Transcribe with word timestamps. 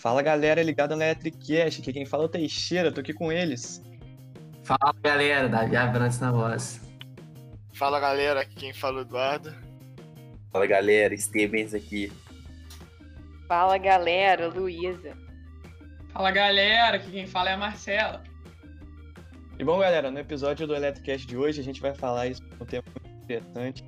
Fala 0.00 0.22
galera 0.22 0.62
ligada 0.62 0.96
no 0.96 1.02
Electricast, 1.02 1.82
aqui 1.82 1.92
quem 1.92 2.06
fala 2.06 2.22
é 2.22 2.26
o 2.26 2.28
Teixeira, 2.30 2.90
tô 2.90 3.02
aqui 3.02 3.12
com 3.12 3.30
eles. 3.30 3.82
Fala 4.62 4.94
galera, 5.02 5.46
Davi 5.46 5.76
Abrantes 5.76 6.18
na 6.18 6.32
voz. 6.32 6.80
Fala 7.74 8.00
galera, 8.00 8.40
aqui 8.40 8.54
quem 8.54 8.72
fala 8.72 8.96
é 8.96 8.98
o 9.00 9.02
Eduardo. 9.02 9.54
Fala 10.50 10.66
galera, 10.66 11.14
Stevens 11.18 11.74
aqui. 11.74 12.10
Fala 13.46 13.76
galera, 13.76 14.48
Luísa. 14.48 15.14
Fala 16.14 16.30
galera, 16.30 16.96
aqui 16.96 17.10
quem 17.10 17.26
fala 17.26 17.50
é 17.50 17.52
a 17.52 17.58
Marcela. 17.58 18.24
E 19.58 19.62
bom 19.62 19.78
galera, 19.78 20.10
no 20.10 20.18
episódio 20.18 20.66
do 20.66 20.74
Electricast 20.74 21.26
de 21.26 21.36
hoje 21.36 21.60
a 21.60 21.64
gente 21.64 21.82
vai 21.82 21.92
falar 21.92 22.26
isso 22.26 22.42
um 22.58 22.64
tema 22.64 22.84
muito 23.02 23.22
interessante, 23.22 23.84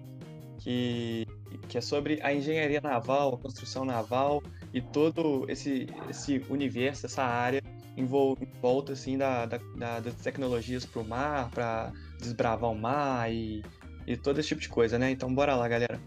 que, 0.58 1.26
que 1.70 1.78
é 1.78 1.80
sobre 1.80 2.20
a 2.22 2.34
engenharia 2.34 2.82
naval, 2.82 3.34
a 3.34 3.38
construção 3.38 3.86
naval 3.86 4.42
e 4.72 4.80
todo 4.80 5.44
esse, 5.48 5.86
esse 6.08 6.44
universo, 6.48 7.06
essa 7.06 7.22
área 7.22 7.62
em 7.96 8.06
volta 8.06 8.92
assim, 8.92 9.18
da, 9.18 9.44
da, 9.44 9.58
da 9.76 10.00
das 10.00 10.14
tecnologias 10.16 10.86
para 10.86 11.02
o 11.02 11.04
mar, 11.04 11.50
para 11.50 11.92
desbravar 12.18 12.70
o 12.70 12.74
mar 12.74 13.30
e, 13.30 13.62
e 14.06 14.16
todo 14.16 14.38
esse 14.38 14.48
tipo 14.48 14.60
de 14.60 14.68
coisa, 14.68 14.98
né? 14.98 15.10
Então 15.10 15.32
bora 15.34 15.54
lá, 15.54 15.68
galera. 15.68 16.00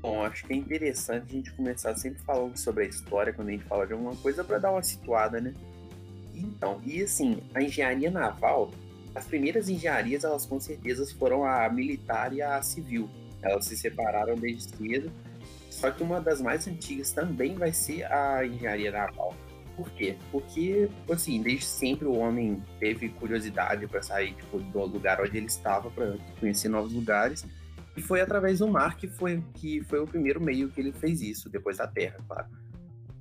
Bom, 0.00 0.24
acho 0.24 0.46
que 0.46 0.52
é 0.52 0.56
interessante 0.56 1.26
a 1.28 1.32
gente 1.32 1.52
começar 1.52 1.94
sempre 1.96 2.22
falando 2.22 2.56
sobre 2.56 2.84
a 2.84 2.88
história 2.88 3.32
quando 3.32 3.48
a 3.48 3.52
gente 3.52 3.64
fala 3.64 3.86
de 3.86 3.92
alguma 3.92 4.16
coisa 4.16 4.44
para 4.44 4.58
dar 4.58 4.70
uma 4.70 4.82
situada, 4.82 5.40
né? 5.40 5.52
Então, 6.34 6.80
e 6.86 7.02
assim, 7.02 7.42
a 7.52 7.60
engenharia 7.60 8.10
naval, 8.10 8.70
as 9.14 9.26
primeiras 9.26 9.68
engenharias, 9.68 10.24
elas 10.24 10.46
com 10.46 10.58
certeza 10.58 11.04
foram 11.18 11.44
a 11.44 11.68
militar 11.68 12.32
e 12.32 12.40
a 12.40 12.62
civil. 12.62 13.10
Elas 13.42 13.66
se 13.66 13.76
separaram 13.76 14.36
desde 14.36 14.74
cedo 14.76 15.12
só 15.80 15.90
que 15.90 16.02
uma 16.02 16.20
das 16.20 16.42
mais 16.42 16.68
antigas 16.68 17.10
também 17.10 17.54
vai 17.54 17.72
ser 17.72 18.04
a 18.12 18.44
engenharia 18.44 18.92
naval. 18.92 19.34
Por 19.74 19.90
quê? 19.92 20.18
Porque, 20.30 20.90
assim, 21.10 21.40
desde 21.40 21.64
sempre 21.64 22.06
o 22.06 22.12
homem 22.12 22.62
teve 22.78 23.08
curiosidade 23.08 23.86
para 23.86 24.02
sair 24.02 24.34
tipo, 24.34 24.58
do 24.58 24.84
lugar 24.84 25.22
onde 25.22 25.38
ele 25.38 25.46
estava, 25.46 25.90
para 25.90 26.18
conhecer 26.38 26.68
novos 26.68 26.92
lugares. 26.92 27.46
E 27.96 28.02
foi 28.02 28.20
através 28.20 28.58
do 28.58 28.68
mar 28.68 28.98
que 28.98 29.08
foi, 29.08 29.42
que 29.54 29.82
foi 29.84 30.00
o 30.00 30.06
primeiro 30.06 30.38
meio 30.38 30.68
que 30.68 30.82
ele 30.82 30.92
fez 30.92 31.22
isso, 31.22 31.48
depois 31.48 31.78
da 31.78 31.86
terra, 31.86 32.18
claro. 32.28 32.46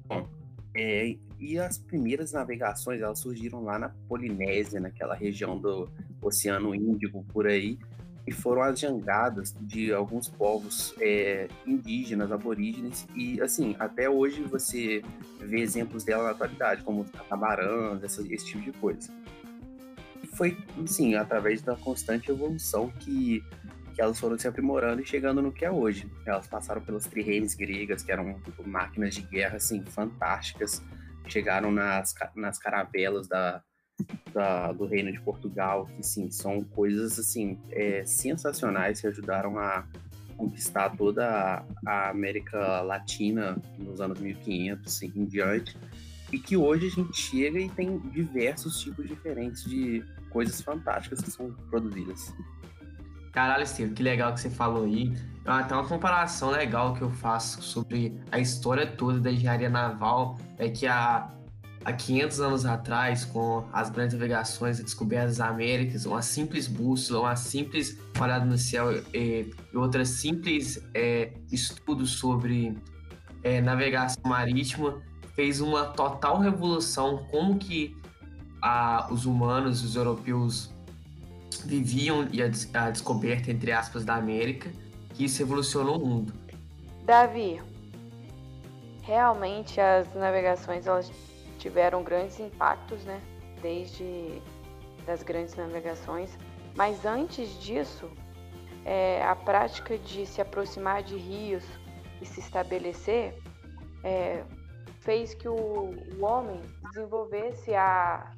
Bom, 0.05 0.27
é, 0.75 1.15
e 1.39 1.57
as 1.57 1.77
primeiras 1.77 2.33
navegações 2.33 3.01
elas 3.01 3.19
surgiram 3.19 3.63
lá 3.63 3.79
na 3.79 3.89
Polinésia, 4.09 4.81
naquela 4.81 5.15
região 5.15 5.57
do 5.57 5.89
Oceano 6.21 6.75
Índico, 6.75 7.23
por 7.31 7.47
aí, 7.47 7.79
e 8.29 8.31
foram 8.31 8.61
as 8.61 8.79
jangadas 8.79 9.55
de 9.59 9.91
alguns 9.91 10.29
povos 10.29 10.93
é, 11.01 11.47
indígenas, 11.65 12.31
aborígenes, 12.31 13.07
e 13.15 13.41
assim, 13.41 13.75
até 13.79 14.07
hoje 14.07 14.43
você 14.43 15.01
vê 15.39 15.61
exemplos 15.61 16.03
dela 16.03 16.25
na 16.25 16.29
atualidade, 16.29 16.83
como 16.83 17.05
catamarãs, 17.05 18.03
esse, 18.03 18.31
esse 18.31 18.45
tipo 18.45 18.61
de 18.61 18.71
coisa. 18.73 19.11
E 20.21 20.27
foi, 20.27 20.55
assim, 20.83 21.15
através 21.15 21.63
da 21.63 21.75
constante 21.75 22.29
evolução 22.29 22.91
que, 22.99 23.43
que 23.95 24.01
elas 24.01 24.19
foram 24.19 24.37
se 24.37 24.47
aprimorando 24.47 25.01
e 25.01 25.05
chegando 25.07 25.41
no 25.41 25.51
que 25.51 25.65
é 25.65 25.71
hoje. 25.71 26.07
Elas 26.23 26.45
passaram 26.45 26.81
pelas 26.81 27.07
trirremes 27.07 27.55
gregas, 27.55 28.03
que 28.03 28.11
eram 28.11 28.39
tipo, 28.41 28.61
máquinas 28.69 29.15
de 29.15 29.21
guerra, 29.21 29.57
assim, 29.57 29.83
fantásticas, 29.85 30.83
chegaram 31.27 31.71
nas, 31.71 32.13
nas 32.35 32.59
caravelas 32.59 33.27
da, 33.27 33.63
da, 34.33 34.71
do 34.71 34.85
Reino 34.85 35.11
de 35.11 35.19
Portugal, 35.19 35.87
que 35.95 36.03
sim, 36.03 36.29
são 36.31 36.63
coisas 36.63 37.19
assim 37.19 37.57
é, 37.71 38.03
sensacionais 38.05 39.01
que 39.01 39.07
ajudaram 39.07 39.57
a 39.57 39.85
conquistar 40.37 40.89
toda 40.91 41.65
a 41.85 42.09
América 42.09 42.81
Latina 42.81 43.57
nos 43.77 43.99
anos 43.99 44.19
1500 44.19 44.85
assim, 44.87 45.11
em 45.15 45.25
diante, 45.25 45.77
e 46.31 46.39
que 46.39 46.55
hoje 46.55 46.87
a 46.87 46.89
gente 46.89 47.19
chega 47.19 47.59
e 47.59 47.69
tem 47.69 47.97
diversos 48.11 48.79
tipos 48.79 49.07
diferentes 49.07 49.63
de 49.65 50.03
coisas 50.29 50.61
fantásticas 50.61 51.21
que 51.21 51.29
são 51.29 51.51
produzidas. 51.69 52.33
Caralho, 53.31 53.65
Steve, 53.67 53.93
que 53.93 54.01
legal 54.01 54.33
que 54.33 54.41
você 54.41 54.49
falou 54.49 54.85
aí. 54.85 55.13
Até 55.45 55.73
uma 55.73 55.87
comparação 55.87 56.51
legal 56.51 56.93
que 56.93 57.01
eu 57.01 57.09
faço 57.09 57.61
sobre 57.61 58.19
a 58.31 58.39
história 58.39 58.85
toda 58.85 59.19
da 59.19 59.31
engenharia 59.31 59.69
naval 59.69 60.37
é 60.57 60.69
que 60.69 60.87
a 60.87 61.29
há 61.83 61.93
500 61.93 62.39
anos 62.41 62.65
atrás, 62.65 63.25
com 63.25 63.65
as 63.71 63.89
grandes 63.89 64.13
navegações 64.13 64.79
e 64.79 64.83
descobertas 64.83 65.37
das 65.37 65.47
Américas, 65.47 66.05
uma 66.05 66.21
simples 66.21 66.67
bússola, 66.67 67.21
uma 67.21 67.35
simples 67.35 67.97
olhada 68.19 68.45
no 68.45 68.57
céu 68.57 68.91
e, 69.13 69.49
e 69.73 69.77
outras 69.77 70.09
simples 70.09 70.83
é, 70.93 71.33
estudos 71.51 72.11
sobre 72.11 72.77
é, 73.43 73.61
navegação 73.61 74.21
marítima 74.25 75.01
fez 75.35 75.61
uma 75.61 75.85
total 75.85 76.39
revolução 76.39 77.25
como 77.31 77.57
que 77.57 77.95
a, 78.61 79.07
os 79.11 79.25
humanos, 79.25 79.83
os 79.83 79.95
europeus 79.95 80.73
viviam 81.65 82.27
e 82.31 82.41
a, 82.41 82.49
a 82.73 82.89
descoberta 82.89 83.49
entre 83.49 83.71
aspas 83.71 84.03
da 84.03 84.15
América, 84.15 84.69
que 85.13 85.25
isso 85.25 85.39
revolucionou 85.39 86.01
o 86.01 86.05
mundo. 86.05 86.33
Davi, 87.05 87.61
realmente 89.01 89.79
as 89.79 90.13
navegações 90.13 90.85
elas 90.85 91.11
tiveram 91.59 92.03
grandes 92.03 92.39
impactos, 92.39 93.05
né? 93.05 93.21
Desde 93.61 94.41
das 95.05 95.21
grandes 95.21 95.55
navegações. 95.55 96.37
Mas 96.75 97.05
antes 97.05 97.59
disso, 97.59 98.09
é, 98.85 99.23
a 99.23 99.35
prática 99.35 99.97
de 99.97 100.25
se 100.25 100.41
aproximar 100.41 101.03
de 101.03 101.17
rios 101.17 101.63
e 102.21 102.25
se 102.25 102.39
estabelecer 102.39 103.37
é, 104.03 104.43
fez 104.99 105.33
que 105.33 105.47
o, 105.47 105.55
o, 105.55 106.23
homem 106.23 106.61
desenvolvesse 106.93 107.73
a, 107.73 108.33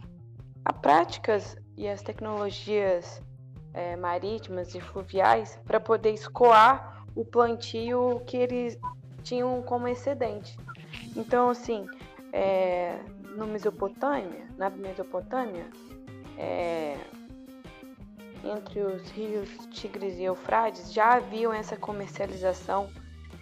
a 0.66 0.74
práticas 0.74 1.58
e 1.78 1.88
as 1.88 2.02
tecnologias 2.02 3.22
é, 3.74 3.96
marítimas 3.96 4.74
e 4.74 4.82
fluviais 4.82 5.60
para 5.66 5.80
poder 5.80 6.12
escoar 6.14 7.04
o 7.16 7.26
plantio 7.26 8.22
que 8.26 8.38
eles 8.38 8.78
tinham 9.24 9.62
como 9.62 9.88
excedente. 9.88 10.58
Então, 11.16 11.50
assim, 11.50 11.88
é, 12.32 13.00
no 13.36 13.48
Mesopotâmia, 13.48 14.48
na 14.58 14.70
Mesopotâmia, 14.70 15.66
é, 16.38 16.98
entre 18.44 18.82
os 18.82 19.10
rios 19.12 19.50
Tigres 19.72 20.18
e 20.18 20.24
Eufrates, 20.24 20.92
já 20.92 21.14
haviam 21.16 21.54
essa 21.54 21.78
comercialização. 21.78 22.90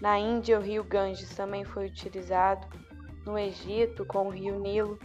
Na 0.02 0.18
Índia, 0.18 0.58
o 0.58 0.62
rio 0.62 0.84
Ganges 0.84 1.34
também 1.36 1.64
foi 1.64 1.88
utilizado. 1.88 2.68
No 3.26 3.38
Egito, 3.38 4.06
com 4.06 4.28
o 4.28 4.30
rio 4.30 4.60
Nilo. 4.60 4.98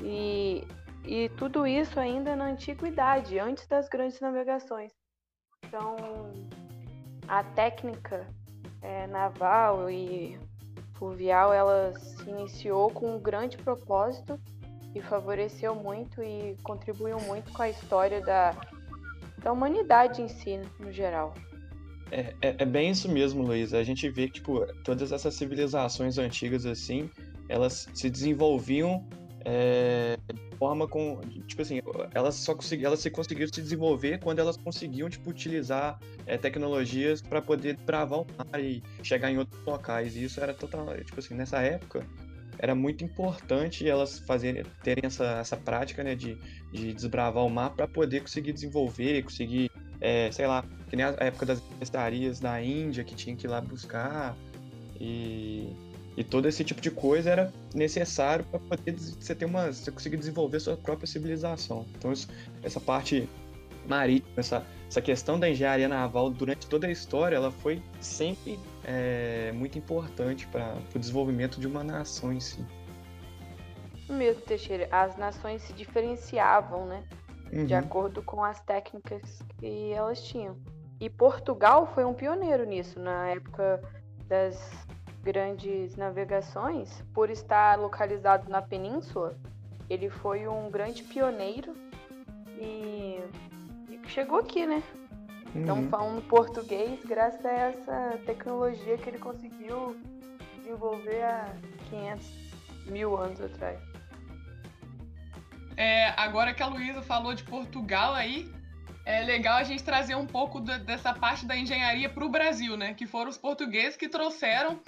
E, 0.00 0.66
e 1.04 1.28
tudo 1.30 1.66
isso 1.66 1.98
ainda 1.98 2.36
na 2.36 2.46
antiguidade, 2.46 3.38
antes 3.38 3.66
das 3.66 3.88
grandes 3.88 4.20
navegações. 4.20 4.92
Então, 5.66 5.96
a 7.26 7.42
técnica 7.42 8.26
é, 8.82 9.06
naval 9.06 9.90
e 9.90 10.38
fluvial 11.04 11.52
ela 11.52 11.92
se 11.98 12.30
iniciou 12.30 12.90
com 12.90 13.16
um 13.16 13.20
grande 13.20 13.58
propósito 13.58 14.40
e 14.94 15.02
favoreceu 15.02 15.74
muito 15.74 16.22
e 16.22 16.56
contribuiu 16.62 17.20
muito 17.20 17.52
com 17.52 17.60
a 17.60 17.68
história 17.68 18.22
da, 18.22 18.56
da 19.42 19.52
humanidade 19.52 20.22
em 20.22 20.28
si, 20.28 20.58
no 20.80 20.90
geral. 20.90 21.34
É, 22.10 22.32
é, 22.40 22.56
é, 22.58 22.64
bem 22.64 22.90
isso 22.90 23.10
mesmo, 23.10 23.42
Luiz. 23.42 23.74
A 23.74 23.82
gente 23.82 24.08
vê 24.08 24.28
que 24.28 24.34
tipo, 24.34 24.64
todas 24.82 25.12
essas 25.12 25.34
civilizações 25.34 26.16
antigas 26.16 26.64
assim, 26.64 27.10
elas 27.50 27.86
se 27.92 28.08
desenvolviam 28.08 29.06
é, 29.44 30.16
forma 30.58 30.86
com. 30.88 31.20
Tipo 31.46 31.62
assim, 31.62 31.80
elas 32.12 32.34
só 32.36 32.54
conseguiam, 32.54 32.88
elas 32.88 33.00
se 33.00 33.10
conseguiram 33.10 33.52
se 33.52 33.60
desenvolver 33.62 34.18
quando 34.20 34.38
elas 34.38 34.56
conseguiam 34.56 35.08
tipo, 35.08 35.30
utilizar 35.30 35.98
é, 36.26 36.36
tecnologias 36.36 37.20
para 37.20 37.40
poder 37.42 37.76
travar 37.86 38.20
o 38.20 38.26
mar 38.36 38.60
e 38.60 38.82
chegar 39.02 39.30
em 39.30 39.38
outros 39.38 39.62
locais. 39.64 40.16
E 40.16 40.24
isso 40.24 40.40
era 40.40 40.54
total. 40.54 40.86
Tipo 41.04 41.20
assim, 41.20 41.34
nessa 41.34 41.60
época 41.60 42.06
era 42.58 42.74
muito 42.74 43.04
importante 43.04 43.88
elas 43.88 44.18
fazerem, 44.20 44.64
terem 44.82 45.04
essa, 45.06 45.24
essa 45.40 45.56
prática 45.56 46.02
né, 46.02 46.14
de, 46.14 46.38
de 46.72 46.92
desbravar 46.92 47.44
o 47.44 47.50
mar 47.50 47.70
para 47.70 47.86
poder 47.88 48.20
conseguir 48.20 48.52
desenvolver, 48.52 49.22
conseguir, 49.22 49.70
é, 50.00 50.30
sei 50.30 50.46
lá, 50.46 50.64
que 50.88 50.96
nem 50.96 51.04
a 51.04 51.16
época 51.20 51.46
das 51.46 51.62
estarias 51.80 52.40
na 52.40 52.62
Índia 52.62 53.04
que 53.04 53.14
tinha 53.14 53.34
que 53.34 53.46
ir 53.46 53.50
lá 53.50 53.60
buscar. 53.60 54.36
E 55.00 55.72
e 56.16 56.22
todo 56.22 56.46
esse 56.46 56.62
tipo 56.62 56.80
de 56.80 56.90
coisa 56.90 57.30
era 57.30 57.52
necessário 57.74 58.44
para 58.44 58.60
poder 58.60 58.94
você 58.96 59.34
ter 59.34 59.44
uma, 59.44 59.72
você 59.72 59.90
conseguir 59.90 60.16
desenvolver 60.16 60.60
sua 60.60 60.76
própria 60.76 61.06
civilização. 61.06 61.86
Então 61.96 62.12
isso, 62.12 62.28
essa 62.62 62.80
parte 62.80 63.28
marítima, 63.88 64.32
essa, 64.36 64.64
essa 64.88 65.00
questão 65.00 65.38
da 65.38 65.48
engenharia 65.48 65.88
naval 65.88 66.30
durante 66.30 66.66
toda 66.68 66.86
a 66.86 66.90
história, 66.90 67.36
ela 67.36 67.50
foi 67.50 67.82
sempre 68.00 68.58
é, 68.84 69.52
muito 69.52 69.76
importante 69.76 70.46
para 70.46 70.76
o 70.94 70.98
desenvolvimento 70.98 71.60
de 71.60 71.66
uma 71.66 71.82
nação 71.82 72.32
em 72.32 72.40
si. 72.40 72.64
Mesmo, 74.08 74.42
Teixeira, 74.42 74.88
as 74.90 75.16
nações 75.16 75.62
se 75.62 75.72
diferenciavam, 75.72 76.86
né? 76.86 77.02
Uhum. 77.52 77.66
De 77.66 77.74
acordo 77.74 78.22
com 78.22 78.44
as 78.44 78.60
técnicas 78.60 79.42
que 79.58 79.92
elas 79.92 80.22
tinham. 80.22 80.56
E 81.00 81.08
Portugal 81.10 81.86
foi 81.94 82.04
um 82.04 82.14
pioneiro 82.14 82.64
nisso, 82.64 83.00
na 83.00 83.28
época 83.30 83.82
das 84.28 84.86
grandes 85.24 85.96
navegações, 85.96 87.02
por 87.14 87.30
estar 87.30 87.78
localizado 87.78 88.48
na 88.50 88.60
península, 88.60 89.34
ele 89.88 90.08
foi 90.10 90.46
um 90.46 90.70
grande 90.70 91.02
pioneiro 91.02 91.74
e, 92.58 93.18
e 93.90 94.00
chegou 94.08 94.38
aqui, 94.38 94.66
né? 94.66 94.82
Então, 95.56 95.78
Uhum. 95.78 95.88
falando 95.88 96.22
português, 96.28 97.02
graças 97.04 97.44
a 97.46 97.50
essa 97.52 98.18
tecnologia 98.26 98.98
que 98.98 99.08
ele 99.08 99.18
conseguiu 99.18 99.96
desenvolver 100.58 101.22
há 101.22 101.54
500 101.90 102.26
mil 102.86 103.16
anos 103.16 103.40
atrás. 103.40 103.78
É, 105.76 106.08
agora 106.20 106.52
que 106.54 106.62
a 106.62 106.66
Luísa 106.66 107.02
falou 107.02 107.34
de 107.34 107.42
Portugal 107.44 108.14
aí, 108.14 108.48
é 109.04 109.22
legal 109.22 109.56
a 109.58 109.64
gente 109.64 109.82
trazer 109.84 110.14
um 110.14 110.26
pouco 110.26 110.60
da- 110.60 110.78
dessa 110.78 111.12
parte 111.12 111.44
da 111.46 111.56
engenharia 111.56 112.08
para 112.08 112.24
o 112.24 112.28
Brasil, 112.28 112.76
né? 112.76 112.94
Que 112.94 113.06
foram 113.06 113.30
os 113.30 113.36
portugueses 113.38 113.96
que 113.96 114.08
trouxeram 114.08 114.78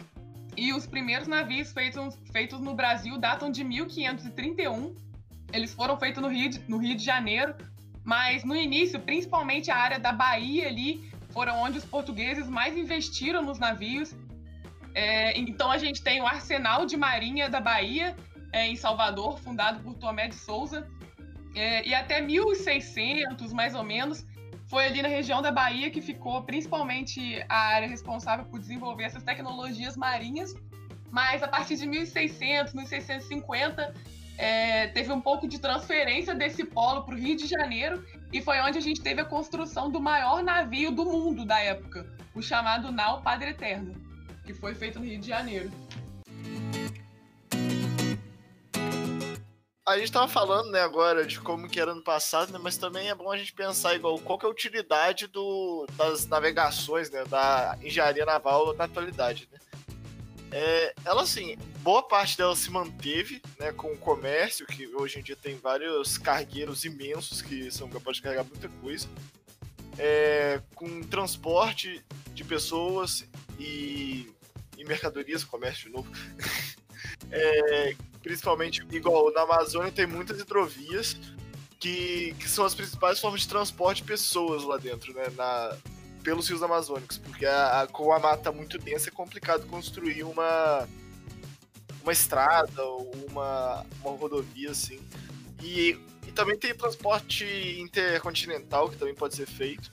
e 0.56 0.72
os 0.72 0.86
primeiros 0.86 1.28
navios 1.28 1.72
feitos, 1.72 2.18
feitos 2.32 2.60
no 2.60 2.74
Brasil 2.74 3.18
datam 3.18 3.50
de 3.50 3.62
1531. 3.62 4.94
Eles 5.52 5.74
foram 5.74 5.96
feitos 5.98 6.22
no 6.22 6.28
Rio, 6.28 6.48
de, 6.48 6.58
no 6.68 6.78
Rio 6.78 6.96
de 6.96 7.04
Janeiro, 7.04 7.54
mas 8.04 8.44
no 8.44 8.54
início, 8.54 8.98
principalmente 8.98 9.70
a 9.70 9.76
área 9.76 9.98
da 9.98 10.12
Bahia 10.12 10.66
ali, 10.68 11.10
foram 11.30 11.58
onde 11.58 11.78
os 11.78 11.84
portugueses 11.84 12.48
mais 12.48 12.76
investiram 12.76 13.42
nos 13.42 13.58
navios. 13.58 14.14
É, 14.94 15.38
então 15.38 15.70
a 15.70 15.78
gente 15.78 16.02
tem 16.02 16.20
o 16.20 16.26
Arsenal 16.26 16.86
de 16.86 16.96
Marinha 16.96 17.50
da 17.50 17.60
Bahia, 17.60 18.16
é, 18.52 18.66
em 18.66 18.76
Salvador, 18.76 19.38
fundado 19.40 19.80
por 19.80 19.94
Tomé 19.94 20.28
de 20.28 20.34
Souza. 20.34 20.88
É, 21.54 21.86
e 21.86 21.94
até 21.94 22.20
1600, 22.20 23.52
mais 23.52 23.74
ou 23.74 23.82
menos, 23.82 24.24
foi 24.68 24.86
ali 24.86 25.00
na 25.00 25.08
região 25.08 25.40
da 25.40 25.50
Bahia 25.50 25.90
que 25.90 26.00
ficou 26.00 26.42
principalmente 26.42 27.44
a 27.48 27.56
área 27.56 27.88
responsável 27.88 28.44
por 28.46 28.58
desenvolver 28.58 29.04
essas 29.04 29.22
tecnologias 29.22 29.96
marinhas. 29.96 30.54
Mas 31.10 31.42
a 31.42 31.48
partir 31.48 31.76
de 31.76 31.86
1600, 31.86 32.74
1650, 32.74 33.94
é, 34.36 34.88
teve 34.88 35.12
um 35.12 35.20
pouco 35.20 35.48
de 35.48 35.58
transferência 35.58 36.34
desse 36.34 36.64
polo 36.64 37.04
para 37.04 37.14
o 37.14 37.18
Rio 37.18 37.36
de 37.36 37.46
Janeiro 37.46 38.04
e 38.32 38.42
foi 38.42 38.60
onde 38.60 38.76
a 38.76 38.80
gente 38.80 39.00
teve 39.00 39.20
a 39.20 39.24
construção 39.24 39.90
do 39.90 40.00
maior 40.00 40.42
navio 40.42 40.90
do 40.90 41.04
mundo 41.04 41.44
da 41.44 41.58
época, 41.60 42.06
o 42.34 42.42
chamado 42.42 42.92
Nau 42.92 43.22
Padre 43.22 43.50
Eterno, 43.50 43.94
que 44.44 44.52
foi 44.52 44.74
feito 44.74 44.98
no 44.98 45.06
Rio 45.06 45.18
de 45.18 45.28
Janeiro. 45.28 45.70
A 49.86 49.96
gente 49.96 50.10
tava 50.10 50.26
falando, 50.26 50.72
né, 50.72 50.80
agora 50.80 51.24
de 51.24 51.38
como 51.38 51.68
que 51.68 51.78
era 51.78 51.94
no 51.94 52.02
passado, 52.02 52.52
né, 52.52 52.58
mas 52.60 52.76
também 52.76 53.08
é 53.08 53.14
bom 53.14 53.30
a 53.30 53.36
gente 53.36 53.52
pensar 53.52 53.94
igual 53.94 54.18
qual 54.18 54.36
que 54.36 54.44
é 54.44 54.48
a 54.48 54.50
utilidade 54.50 55.28
do, 55.28 55.86
das 55.96 56.26
navegações, 56.26 57.08
né, 57.08 57.24
da 57.26 57.78
engenharia 57.80 58.26
naval 58.26 58.74
na 58.74 58.84
atualidade, 58.84 59.48
né. 59.52 59.60
É, 60.50 60.92
ela, 61.04 61.22
assim, 61.22 61.56
boa 61.82 62.02
parte 62.02 62.36
dela 62.36 62.56
se 62.56 62.68
manteve, 62.68 63.40
né, 63.60 63.70
com 63.70 63.92
o 63.92 63.96
comércio, 63.96 64.66
que 64.66 64.88
hoje 64.88 65.20
em 65.20 65.22
dia 65.22 65.36
tem 65.36 65.56
vários 65.56 66.18
cargueiros 66.18 66.84
imensos 66.84 67.40
que 67.40 67.70
são 67.70 67.88
capazes 67.88 68.16
de 68.16 68.22
carregar 68.22 68.42
muita 68.44 68.68
coisa, 68.80 69.08
é, 69.96 70.60
com 70.74 71.00
transporte 71.04 72.04
de 72.34 72.42
pessoas 72.42 73.24
e, 73.56 74.34
e 74.76 74.84
mercadorias, 74.84 75.44
comércio 75.44 75.86
de 75.86 75.90
novo, 75.94 76.10
é, 77.30 77.94
principalmente 78.26 78.84
igual 78.90 79.32
na 79.32 79.42
Amazônia 79.42 79.92
tem 79.92 80.04
muitas 80.04 80.40
hidrovias 80.40 81.16
que, 81.78 82.34
que 82.40 82.48
são 82.48 82.64
as 82.64 82.74
principais 82.74 83.20
formas 83.20 83.42
de 83.42 83.48
transporte 83.48 84.02
de 84.02 84.08
pessoas 84.08 84.64
lá 84.64 84.76
dentro, 84.78 85.14
né? 85.14 85.26
Na, 85.36 85.76
pelos 86.24 86.48
rios 86.48 86.60
amazônicos, 86.60 87.18
porque 87.18 87.46
a, 87.46 87.82
a, 87.82 87.86
com 87.86 88.12
a 88.12 88.18
mata 88.18 88.50
muito 88.50 88.78
densa 88.78 89.10
é 89.10 89.12
complicado 89.12 89.64
construir 89.68 90.24
uma 90.24 90.88
uma 92.02 92.12
estrada 92.12 92.82
ou 92.82 93.12
uma, 93.30 93.86
uma 94.02 94.16
rodovia 94.16 94.72
assim. 94.72 94.98
E, 95.62 95.96
e 96.26 96.32
também 96.32 96.58
tem 96.58 96.74
transporte 96.74 97.44
intercontinental 97.78 98.88
que 98.90 98.96
também 98.96 99.14
pode 99.14 99.36
ser 99.36 99.46
feito. 99.46 99.92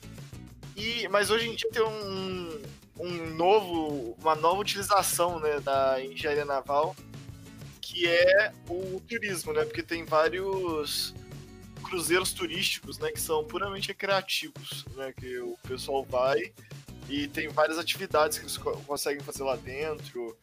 E, 0.76 1.06
mas 1.06 1.30
hoje 1.30 1.48
em 1.48 1.54
dia 1.54 1.70
tem 1.70 1.82
um, 1.82 2.62
um 2.98 3.34
novo, 3.36 4.16
uma 4.20 4.34
nova 4.34 4.60
utilização 4.60 5.38
né, 5.38 5.60
da 5.60 6.04
engenharia 6.04 6.44
naval 6.44 6.96
que 7.94 8.08
é 8.08 8.52
o 8.68 9.00
turismo, 9.08 9.52
né? 9.52 9.64
Porque 9.64 9.82
tem 9.82 10.04
vários 10.04 11.14
cruzeiros 11.84 12.32
turísticos, 12.32 12.98
né? 12.98 13.12
Que 13.12 13.20
são 13.20 13.44
puramente 13.44 13.86
recreativos, 13.88 14.84
né? 14.96 15.14
Que 15.16 15.38
o 15.38 15.56
pessoal 15.68 16.04
vai 16.04 16.52
e 17.08 17.28
tem 17.28 17.46
várias 17.48 17.78
atividades 17.78 18.38
que 18.38 18.44
eles 18.44 18.56
co- 18.56 18.76
conseguem 18.78 19.22
fazer 19.22 19.44
lá 19.44 19.54
dentro. 19.54 20.36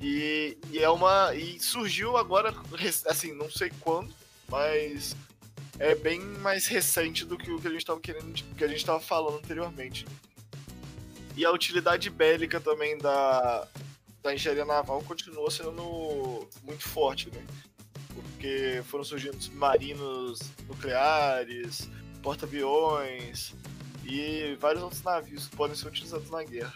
E, 0.00 0.58
e 0.72 0.80
é 0.80 0.90
uma. 0.90 1.32
E 1.32 1.60
surgiu 1.60 2.16
agora, 2.16 2.52
assim, 3.06 3.32
não 3.32 3.48
sei 3.48 3.70
quando, 3.80 4.12
mas 4.48 5.14
é 5.78 5.94
bem 5.94 6.18
mais 6.20 6.66
recente 6.66 7.24
do 7.24 7.38
que 7.38 7.52
o 7.52 7.60
que 7.60 7.68
a 7.68 7.70
gente 7.70 7.82
estava 7.82 8.00
querendo, 8.00 8.32
que 8.32 8.64
a 8.64 8.68
gente 8.68 8.78
estava 8.78 8.98
falando 8.98 9.36
anteriormente. 9.38 10.06
E 11.36 11.44
a 11.44 11.52
utilidade 11.52 12.10
bélica 12.10 12.60
também 12.60 12.98
da, 12.98 13.68
da 14.22 14.34
engenharia 14.34 14.64
naval 14.64 15.02
continua 15.02 15.50
sendo 15.50 16.48
muito 16.62 16.82
forte, 16.82 17.30
né? 17.30 17.42
Porque 18.14 18.82
foram 18.84 19.04
surgindo 19.04 19.40
submarinos 19.40 20.40
nucleares, 20.66 21.88
porta-aviões 22.22 23.54
e 24.04 24.56
vários 24.60 24.82
outros 24.82 25.02
navios 25.02 25.46
que 25.46 25.56
podem 25.56 25.76
ser 25.76 25.88
utilizados 25.88 26.30
na 26.30 26.42
guerra. 26.42 26.74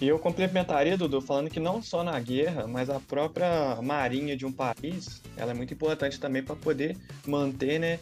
E 0.00 0.08
eu 0.08 0.18
complementaria, 0.18 0.98
Dudu, 0.98 1.20
falando 1.20 1.48
que 1.48 1.60
não 1.60 1.80
só 1.80 2.02
na 2.02 2.18
guerra, 2.18 2.66
mas 2.66 2.90
a 2.90 2.98
própria 2.98 3.80
marinha 3.80 4.36
de 4.36 4.44
um 4.44 4.50
país, 4.50 5.22
ela 5.36 5.52
é 5.52 5.54
muito 5.54 5.72
importante 5.72 6.18
também 6.18 6.42
para 6.42 6.56
poder 6.56 6.96
manter, 7.24 7.78
né, 7.78 8.00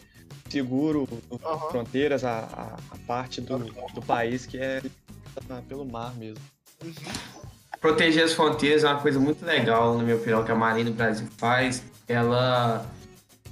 seguro 0.49 1.07
as 1.31 1.43
Aham. 1.43 1.69
fronteiras, 1.69 2.23
a, 2.23 2.77
a, 2.89 2.97
parte 3.05 3.39
do, 3.39 3.59
do 3.93 4.01
país 4.01 4.47
que 4.47 4.57
é 4.57 4.79
limitada 4.79 5.61
pelo 5.67 5.85
mar 5.85 6.15
mesmo. 6.15 6.43
Proteger 7.81 8.23
as 8.23 8.33
fronteiras 8.33 8.83
é 8.83 8.87
uma 8.87 9.01
coisa 9.01 9.19
muito 9.19 9.43
legal, 9.43 9.97
na 9.97 10.03
minha 10.03 10.15
opinião, 10.15 10.43
que 10.45 10.51
a 10.51 10.55
Marinha 10.55 10.85
do 10.85 10.93
Brasil 10.93 11.27
faz. 11.37 11.83
Ela, 12.07 12.85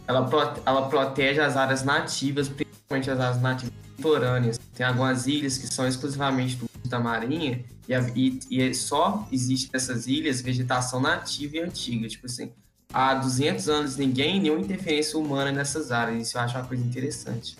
ela, 0.08 0.30
ela 0.66 0.88
protege 0.88 1.42
as 1.42 1.58
áreas 1.58 1.84
nativas, 1.84 2.48
principalmente 2.48 3.10
as 3.10 3.20
áreas 3.20 3.42
nativas 3.42 3.74
litorâneas. 3.98 4.60
Tem 4.76 4.86
algumas 4.86 5.26
ilhas 5.26 5.58
que 5.58 5.66
são 5.74 5.88
exclusivamente 5.88 6.58
do 6.58 6.66
uso 6.66 6.90
da 6.92 7.00
Marinha 7.00 7.64
e, 7.88 7.94
a- 7.96 8.02
e- 8.16 8.40
e 8.52 8.74
só 8.76 9.28
existe 9.32 9.72
nessas 9.74 10.06
ilhas 10.06 10.42
vegetação 10.42 11.02
nativa 11.02 11.58
e 11.58 11.60
antiga. 11.62 12.08
Tipo 12.08 12.28
assim, 12.28 12.52
há 12.94 13.16
200 13.16 13.68
anos 13.68 13.98
ninguém, 13.98 14.40
nenhuma 14.40 14.62
interferência 14.62 15.18
humana 15.18 15.52
nessas 15.52 15.92
áreas. 15.92 16.28
Isso 16.28 16.38
eu 16.38 16.42
acho 16.42 16.56
uma 16.56 16.66
coisa 16.68 16.84
interessante. 16.86 17.58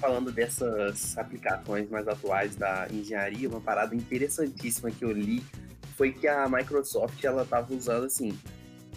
falando 0.00 0.32
dessas 0.32 1.16
aplicações 1.16 1.88
mais 1.88 2.08
atuais 2.08 2.56
da 2.56 2.88
engenharia, 2.92 3.48
uma 3.48 3.60
parada 3.60 3.94
interessantíssima 3.94 4.90
que 4.90 5.04
eu 5.04 5.12
li 5.12 5.40
foi 5.96 6.12
que 6.12 6.26
a 6.26 6.48
Microsoft 6.48 7.22
ela 7.24 7.42
estava 7.42 7.72
usando 7.74 8.06
assim 8.06 8.36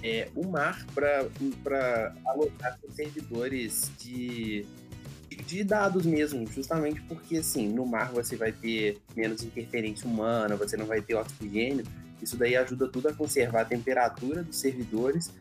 é, 0.04 0.30
o 0.36 0.48
mar 0.48 0.86
para 0.94 2.14
alocar 2.28 2.78
seus 2.80 2.96
servidores 2.96 3.92
de, 3.98 4.66
de 5.48 5.64
dados 5.64 6.06
mesmo, 6.06 6.46
justamente 6.48 7.02
porque 7.02 7.38
assim 7.38 7.68
no 7.68 7.86
mar 7.86 8.12
você 8.12 8.36
vai 8.36 8.52
ter 8.52 9.00
menos 9.16 9.44
interferência 9.44 10.08
humana, 10.08 10.56
você 10.56 10.78
não 10.78 10.86
vai 10.86 11.02
ter 11.02 11.16
oxigênio, 11.16 11.86
isso 12.22 12.38
daí 12.38 12.56
ajuda 12.56 12.88
tudo 12.88 13.10
a 13.10 13.14
conservar 13.14 13.62
a 13.62 13.66
temperatura 13.66 14.44
dos 14.44 14.58
servidores, 14.58 15.32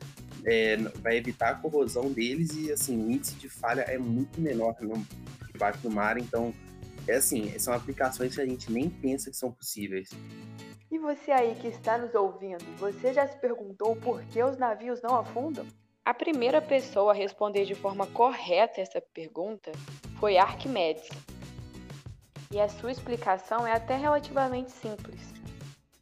é, 0.44 0.76
vai 1.02 1.16
evitar 1.16 1.50
a 1.50 1.54
corrosão 1.54 2.11
deles 2.11 2.54
e 2.54 2.73
assim 2.73 2.96
o 2.96 3.11
índice 3.11 3.34
de 3.34 3.49
falha 3.49 3.82
é 3.82 3.99
muito 3.99 4.40
menor 4.40 4.76
no, 4.80 5.06
debaixo 5.52 5.80
do 5.80 5.90
mar, 5.90 6.18
então 6.18 6.54
é 7.06 7.16
assim, 7.16 7.52
são 7.58 7.75
aplicações 7.75 8.34
que 8.34 8.40
a 8.40 8.46
gente 8.46 8.73
nem 8.73 8.88
pensa 8.88 9.30
que 9.30 9.37
são 9.37 9.52
possíveis. 9.52 10.11
E 10.94 10.98
você 10.98 11.32
aí 11.32 11.56
que 11.56 11.66
está 11.66 11.98
nos 11.98 12.14
ouvindo, 12.14 12.64
você 12.78 13.12
já 13.12 13.26
se 13.26 13.36
perguntou 13.38 13.96
por 13.96 14.22
que 14.26 14.40
os 14.40 14.56
navios 14.56 15.02
não 15.02 15.16
afundam? 15.16 15.66
A 16.04 16.14
primeira 16.14 16.62
pessoa 16.62 17.10
a 17.10 17.16
responder 17.16 17.64
de 17.64 17.74
forma 17.74 18.06
correta 18.06 18.80
essa 18.80 19.00
pergunta 19.00 19.72
foi 20.20 20.38
Arquimedes. 20.38 21.08
E 22.48 22.60
a 22.60 22.68
sua 22.68 22.92
explicação 22.92 23.66
é 23.66 23.72
até 23.72 23.96
relativamente 23.96 24.70
simples. 24.70 25.20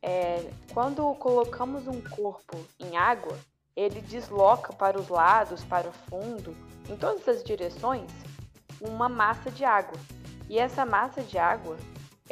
É, 0.03 0.51
quando 0.75 1.15
colocamos 1.15 1.89
um 1.89 2.03
corpo 2.03 2.59
em 2.79 2.95
água, 2.95 3.39
ele 3.75 4.03
desloca 4.03 4.75
para 4.75 5.01
os 5.01 5.09
lados, 5.09 5.65
para 5.65 5.89
o 5.89 5.93
fundo, 5.93 6.55
em 6.87 6.99
todas 6.99 7.27
as 7.27 7.43
direções, 7.43 8.11
uma 8.79 9.09
massa 9.09 9.51
de 9.51 9.65
água. 9.65 9.99
E 10.51 10.59
essa 10.59 10.85
massa 10.85 11.23
de 11.23 11.39
água 11.39 11.79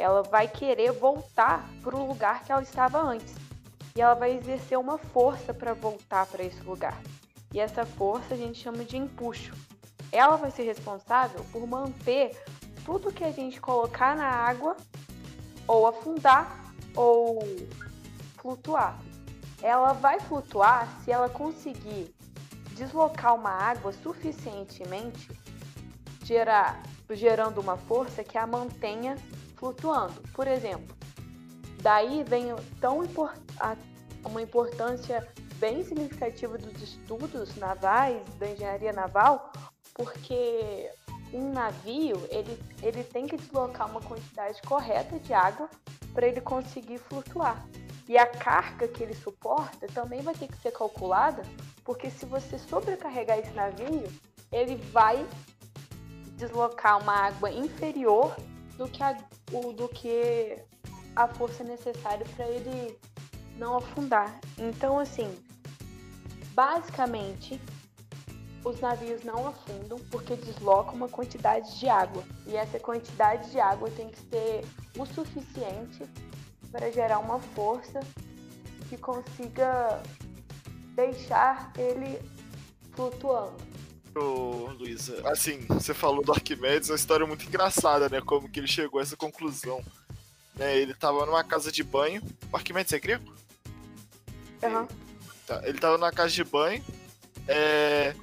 ela 0.01 0.23
vai 0.23 0.49
querer 0.49 0.93
voltar 0.93 1.69
para 1.83 1.95
o 1.95 2.07
lugar 2.07 2.43
que 2.43 2.51
ela 2.51 2.63
estava 2.63 3.01
antes. 3.01 3.35
E 3.95 4.01
ela 4.01 4.15
vai 4.15 4.37
exercer 4.37 4.79
uma 4.79 4.99
força 4.99 5.53
para 5.53 5.75
voltar 5.75 6.27
para 6.27 6.43
esse 6.43 6.63
lugar. 6.63 7.01
E 7.53 7.61
essa 7.61 7.85
força 7.85 8.35
a 8.35 8.37
gente 8.37 8.59
chama 8.59 8.85
de 8.85 8.97
empuxo. 8.97 9.53
Ela 10.11 10.37
vai 10.37 10.51
ser 10.51 10.63
responsável 10.63 11.45
por 11.53 11.67
manter 11.67 12.37
tudo 12.85 13.13
que 13.13 13.25
a 13.25 13.31
gente 13.31 13.61
colocar 13.61 14.17
na 14.17 14.27
água 14.27 14.77
ou 15.67 15.87
afundar 15.87 16.73
ou 16.97 17.41
flutuar. 18.37 18.99
Ela 19.63 19.93
vai 19.93 20.19
flutuar 20.21 20.89
se 21.05 21.11
ela 21.11 21.29
conseguir 21.29 22.15
deslocar 22.73 23.35
uma 23.35 23.51
água 23.51 23.93
suficientemente, 23.93 25.31
gerar, 26.25 26.83
gerando 27.11 27.61
uma 27.61 27.77
força 27.77 28.25
que 28.25 28.39
a 28.39 28.47
mantenha 28.47 29.17
flutuando. 29.61 30.21
Por 30.33 30.49
exemplo, 30.49 30.97
daí 31.83 32.25
vem 32.25 32.47
tão 32.81 33.05
import, 33.05 33.39
uma 34.25 34.43
importância 34.43 35.29
bem 35.57 35.85
significativa 35.85 36.57
dos 36.57 36.83
estudos 36.83 37.55
navais, 37.57 38.23
da 38.39 38.51
engenharia 38.51 38.93
naval, 38.93 39.53
porque 39.95 40.91
um 41.33 41.53
navio 41.53 42.27
ele, 42.31 42.59
ele 42.83 43.05
tem 43.05 43.27
que 43.27 43.37
deslocar 43.37 43.89
uma 43.89 44.01
quantidade 44.01 44.61
correta 44.63 45.19
de 45.19 45.35
água 45.35 45.69
para 46.15 46.27
ele 46.27 46.41
conseguir 46.41 46.99
flutuar. 46.99 47.65
E 48.09 48.19
a 48.19 48.27
carga 48.27 48.89
que 48.89 49.03
ele 49.03 49.15
suporta 49.15 49.87
também 49.89 50.23
vai 50.23 50.35
ter 50.35 50.49
que 50.49 50.57
ser 50.57 50.73
calculada, 50.73 51.43
porque 51.85 52.11
se 52.11 52.27
você 52.27 52.59
sobrecarregar 52.59 53.39
esse 53.39 53.53
navio, 53.53 54.03
ele 54.51 54.75
vai 54.91 55.25
deslocar 56.37 57.01
uma 57.01 57.13
água 57.13 57.53
inferior 57.53 58.35
do 58.77 58.89
que 58.89 59.03
a, 59.03 59.17
do 59.51 59.89
que 59.89 60.59
a 61.15 61.27
força 61.27 61.65
necessária 61.65 62.25
para 62.37 62.47
ele 62.47 62.99
não 63.57 63.77
afundar. 63.77 64.41
Então, 64.57 64.99
assim, 64.99 65.35
basicamente, 66.55 67.61
os 68.65 68.81
navios 68.81 69.25
não 69.25 69.49
afundam 69.49 69.99
porque 70.11 70.37
deslocam 70.37 70.95
uma 70.95 71.09
quantidade 71.09 71.79
de 71.79 71.89
água. 71.89 72.23
E 72.47 72.57
essa 72.57 72.79
quantidade 72.79 73.51
de 73.51 73.59
água 73.59 73.91
tem 73.91 74.09
que 74.09 74.19
ser 74.19 74.65
o 74.99 75.07
suficiente 75.07 76.05
para 76.71 76.91
gerar 76.91 77.19
uma 77.19 77.39
força 77.39 78.01
que 78.89 78.97
consiga 78.97 80.03
deixar 80.95 81.73
ele 81.77 82.21
flutuando. 82.93 83.70
Ô, 84.15 84.71
Luísa, 84.79 85.23
assim, 85.29 85.61
você 85.69 85.95
falou 85.95 86.25
do 86.25 86.33
Arquimedes, 86.33 86.89
é 86.89 86.93
uma 86.93 86.97
história 86.97 87.27
muito 87.27 87.47
engraçada, 87.47 88.09
né? 88.09 88.21
Como 88.21 88.49
que 88.49 88.59
ele 88.59 88.67
chegou 88.67 88.99
a 88.99 89.03
essa 89.03 89.17
conclusão. 89.17 89.85
Né, 90.57 90.77
ele 90.79 90.95
tava 90.95 91.25
numa 91.25 91.45
casa 91.45 91.71
de 91.71 91.83
banho. 91.83 92.23
O 92.53 92.57
Arquimedes 92.57 92.93
é 92.93 92.99
grego? 92.99 93.33
Uhum. 94.63 94.89
Tá, 95.47 95.63
ele 95.65 95.79
tava 95.79 95.97
numa 95.97 96.13
casa 96.13 96.33
de 96.33 96.45
banho. 96.45 96.85
É, 97.47 98.15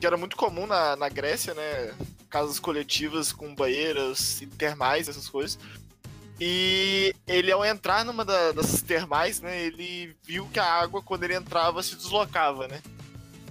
que 0.00 0.06
era 0.06 0.16
muito 0.16 0.36
comum 0.36 0.66
na, 0.66 0.96
na 0.96 1.08
Grécia, 1.08 1.54
né? 1.54 1.94
Casas 2.30 2.58
coletivas 2.58 3.32
com 3.32 3.54
banheiras 3.54 4.42
termais, 4.58 5.08
essas 5.08 5.28
coisas. 5.28 5.58
E 6.40 7.14
ele, 7.26 7.50
ao 7.50 7.64
entrar 7.64 8.04
numa 8.04 8.24
da, 8.24 8.52
dessas 8.52 8.82
termais, 8.82 9.40
né, 9.40 9.64
ele 9.64 10.14
viu 10.22 10.46
que 10.48 10.58
a 10.58 10.64
água, 10.66 11.02
quando 11.02 11.24
ele 11.24 11.34
entrava, 11.34 11.82
se 11.82 11.96
deslocava, 11.96 12.68
né? 12.68 12.82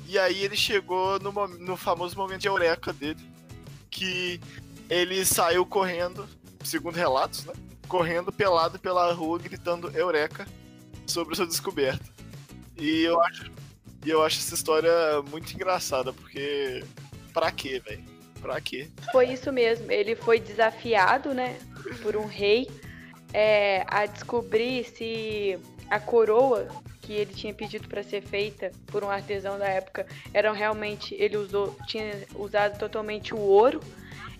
E 0.08 0.20
aí 0.20 0.44
ele 0.44 0.56
chegou 0.56 1.20
no, 1.20 1.32
no 1.48 1.78
famoso 1.78 2.16
momento 2.16 2.42
de 2.42 2.48
eureka 2.48 2.94
dele, 2.94 3.20
que 3.90 4.40
ele 4.90 5.26
saiu 5.26 5.66
correndo, 5.66 6.28
segundo 6.64 6.96
relatos, 6.96 7.46
né? 7.46 7.54
Correndo 7.88 8.32
pelado 8.32 8.80
pela 8.80 9.12
rua, 9.14 9.40
gritando 9.40 9.90
eureka 9.96 10.48
sobre 11.08 11.36
sua 11.36 11.48
descoberta. 11.48 12.06
E 12.78 13.04
eu 13.04 13.22
acho, 13.22 13.52
e 14.06 14.10
eu 14.10 14.24
acho 14.24 14.40
essa 14.40 14.54
história 14.54 14.92
muito 15.30 15.54
engraçada, 15.54 16.12
porque 16.14 16.84
pra 17.34 17.52
quê, 17.52 17.80
velho? 17.80 18.04
Pra 18.42 18.62
quê? 18.62 18.90
Foi 19.12 19.32
isso 19.32 19.52
mesmo. 19.52 19.92
Ele 19.92 20.16
foi 20.16 20.40
desafiado, 20.40 21.34
né, 21.34 21.58
por 22.02 22.16
um 22.16 22.26
rei 22.26 22.70
é, 23.34 23.84
a 23.88 24.06
descobrir 24.06 24.86
se 24.86 25.60
a 25.90 26.00
coroa 26.00 26.68
que 27.06 27.14
ele 27.14 27.34
tinha 27.34 27.54
pedido 27.54 27.88
para 27.88 28.02
ser 28.02 28.22
feita 28.22 28.72
por 28.88 29.04
um 29.04 29.10
artesão 29.10 29.60
da 29.60 29.68
época 29.68 30.08
eram 30.34 30.54
realmente 30.54 31.16
ele 31.16 31.38
usou 31.38 31.76
tinha 31.88 32.26
usado 32.36 32.80
totalmente 32.80 33.34
o 33.34 33.40
ouro 33.40 33.80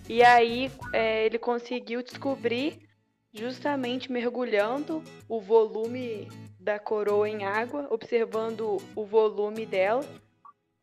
e 0.08 0.22
aí 0.22 0.70
é, 0.92 1.24
ele 1.24 1.38
conseguiu 1.38 2.02
descobrir 2.02 2.86
justamente 3.32 4.10
mergulhando 4.10 5.02
o 5.28 5.40
volume 5.40 6.28
da 6.58 6.78
coroa 6.78 7.28
em 7.28 7.44
água, 7.44 7.86
observando 7.90 8.78
o 8.94 9.04
volume 9.04 9.66
dela. 9.66 10.04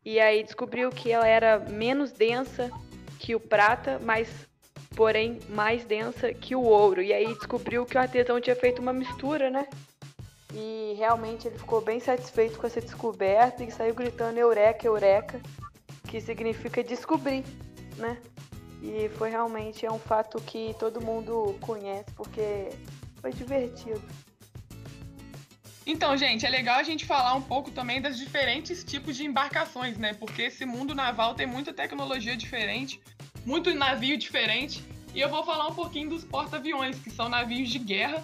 E 0.04 0.20
aí 0.20 0.42
descobriu 0.42 0.90
que 0.90 1.10
ela 1.10 1.26
era 1.26 1.58
menos 1.58 2.12
densa 2.12 2.70
que 3.18 3.34
o 3.34 3.40
prata, 3.40 3.98
mas 4.02 4.28
porém 4.94 5.40
mais 5.48 5.84
densa 5.84 6.32
que 6.32 6.54
o 6.54 6.62
ouro. 6.62 7.02
E 7.02 7.12
aí 7.12 7.26
descobriu 7.34 7.84
que 7.84 7.96
o 7.96 8.00
artesão 8.00 8.40
tinha 8.40 8.54
feito 8.54 8.80
uma 8.80 8.92
mistura, 8.92 9.50
né? 9.50 9.66
E 10.54 10.94
realmente 10.96 11.48
ele 11.48 11.58
ficou 11.58 11.80
bem 11.80 11.98
satisfeito 11.98 12.58
com 12.58 12.66
essa 12.66 12.80
descoberta 12.80 13.64
e 13.64 13.70
saiu 13.72 13.94
gritando 13.94 14.38
eureka, 14.38 14.86
eureka, 14.86 15.40
que 16.08 16.20
significa 16.20 16.82
descobrir, 16.84 17.44
né? 17.96 18.16
E 18.80 19.08
foi 19.16 19.30
realmente 19.30 19.84
é 19.84 19.90
um 19.90 19.98
fato 19.98 20.40
que 20.40 20.76
todo 20.78 21.00
mundo 21.00 21.56
conhece 21.60 22.10
porque 22.14 22.68
foi 23.20 23.32
divertido. 23.32 24.02
Então, 25.86 26.16
gente, 26.16 26.46
é 26.46 26.48
legal 26.48 26.78
a 26.78 26.82
gente 26.82 27.04
falar 27.04 27.34
um 27.34 27.42
pouco 27.42 27.70
também 27.70 28.00
das 28.00 28.16
diferentes 28.16 28.84
tipos 28.84 29.16
de 29.16 29.24
embarcações, 29.24 29.98
né? 29.98 30.14
Porque 30.14 30.42
esse 30.42 30.64
mundo 30.64 30.94
naval 30.94 31.34
tem 31.34 31.46
muita 31.46 31.74
tecnologia 31.74 32.36
diferente, 32.36 33.00
muito 33.44 33.74
navio 33.74 34.16
diferente. 34.16 34.84
E 35.14 35.20
eu 35.20 35.28
vou 35.28 35.44
falar 35.44 35.66
um 35.68 35.74
pouquinho 35.74 36.08
dos 36.08 36.24
porta-aviões, 36.24 36.98
que 36.98 37.10
são 37.10 37.28
navios 37.28 37.68
de 37.68 37.78
guerra. 37.78 38.22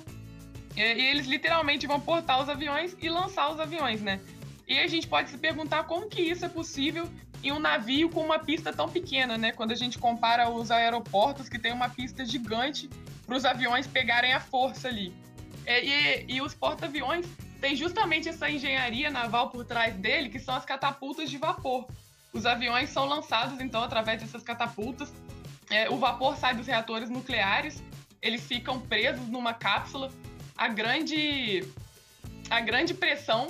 E 0.77 0.81
eles 0.81 1.27
literalmente 1.27 1.87
vão 1.87 2.01
portar 2.01 2.41
os 2.41 2.49
aviões 2.49 2.97
e 3.01 3.09
lançar 3.09 3.51
os 3.53 3.61
aviões, 3.61 4.01
né? 4.01 4.21
E 4.67 4.79
a 4.79 4.87
gente 4.87 5.07
pode 5.07 5.31
se 5.31 5.37
perguntar 5.37 5.85
como 5.85 6.09
que 6.09 6.23
isso 6.23 6.45
é 6.45 6.49
possível 6.49 7.09
em 7.43 7.53
um 7.53 7.59
navio 7.59 8.09
com 8.11 8.21
uma 8.23 8.39
pista 8.39 8.73
tão 8.73 8.89
pequena, 8.89 9.37
né? 9.37 9.53
Quando 9.53 9.73
a 9.73 9.75
gente 9.75 9.99
compara 9.99 10.49
os 10.49 10.71
aeroportos 10.71 11.49
que 11.49 11.59
tem 11.59 11.73
uma 11.73 11.89
pista 11.89 12.25
gigante 12.25 12.89
para 13.27 13.37
os 13.37 13.45
aviões 13.45 13.87
pegarem 13.87 14.33
a 14.33 14.41
força 14.41 14.89
ali. 14.89 15.13
E, 15.67 15.73
e, 15.73 16.35
e 16.37 16.43
os 16.43 16.55
porta-aviões 16.55 17.27
têm 17.61 17.77
justamente 17.77 18.29
essa 18.29 18.51
engenharia 18.51 19.11
naval 19.11 19.51
por 19.51 19.65
trás 19.65 19.95
dele, 19.95 20.29
que 20.29 20.39
são 20.39 20.55
as 20.55 20.65
catapultas 20.65 21.31
de 21.31 21.39
vapor. 21.39 21.87
Os 22.33 22.47
aviões 22.47 22.91
são 22.91 23.07
lançados, 23.07 23.61
então, 23.61 23.83
através 23.83 24.21
dessas 24.21 24.43
catapultas. 24.43 25.13
É, 25.69 25.89
o 25.89 25.97
vapor 25.97 26.37
sai 26.37 26.55
dos 26.55 26.67
reatores 26.67 27.09
nucleares, 27.09 27.83
eles 28.21 28.47
ficam 28.47 28.81
presos 28.81 29.29
numa 29.29 29.55
cápsula. 29.55 30.11
A 30.61 30.69
grande, 30.69 31.65
a 32.51 32.61
grande 32.61 32.93
pressão 32.93 33.49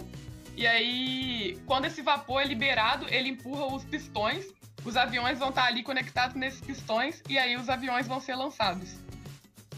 e 0.56 0.64
aí, 0.64 1.58
quando 1.66 1.86
esse 1.86 2.02
vapor 2.02 2.40
é 2.40 2.44
liberado, 2.44 3.04
ele 3.08 3.30
empurra 3.30 3.66
os 3.66 3.82
pistões. 3.82 4.46
Os 4.84 4.96
aviões 4.96 5.36
vão 5.36 5.48
estar 5.48 5.64
ali 5.64 5.82
conectados 5.82 6.36
nesses 6.36 6.60
pistões 6.60 7.20
e 7.28 7.36
aí 7.36 7.56
os 7.56 7.68
aviões 7.68 8.06
vão 8.06 8.20
ser 8.20 8.36
lançados. 8.36 8.94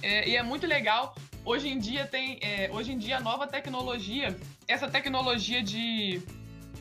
É, 0.03 0.29
e 0.29 0.37
é 0.37 0.43
muito 0.43 0.67
legal. 0.67 1.15
Hoje 1.43 1.69
em 1.69 1.79
dia 1.79 2.07
tem, 2.07 2.39
é, 2.43 2.69
hoje 2.71 2.93
em 2.93 2.99
dia 2.99 3.17
a 3.17 3.21
nova 3.21 3.47
tecnologia, 3.47 4.37
essa 4.69 4.89
tecnologia 4.89 5.63
de, 5.63 6.21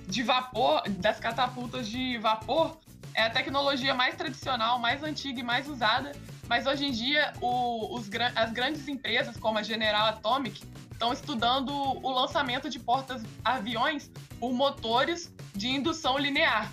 de 0.06 0.22
vapor, 0.22 0.84
das 0.90 1.18
catapultas 1.18 1.88
de 1.88 2.18
vapor, 2.18 2.78
é 3.14 3.24
a 3.24 3.30
tecnologia 3.30 3.94
mais 3.94 4.16
tradicional, 4.16 4.80
mais 4.80 5.02
antiga 5.02 5.40
e 5.40 5.44
mais 5.44 5.70
usada. 5.70 6.12
Mas 6.52 6.68
hoje 6.68 6.86
em 6.86 6.92
dia 6.92 7.32
o, 7.40 7.96
os, 7.96 8.10
as 8.36 8.52
grandes 8.52 8.86
empresas 8.86 9.38
como 9.38 9.58
a 9.58 9.64
General 9.64 10.08
Atomic 10.08 10.62
estão 10.92 11.14
estudando 11.14 11.72
o 11.74 12.12
lançamento 12.12 12.70
de 12.70 12.78
portas-aviões 12.78 14.12
por 14.38 14.52
motores 14.52 15.34
de 15.56 15.70
indução 15.70 16.18
linear. 16.18 16.70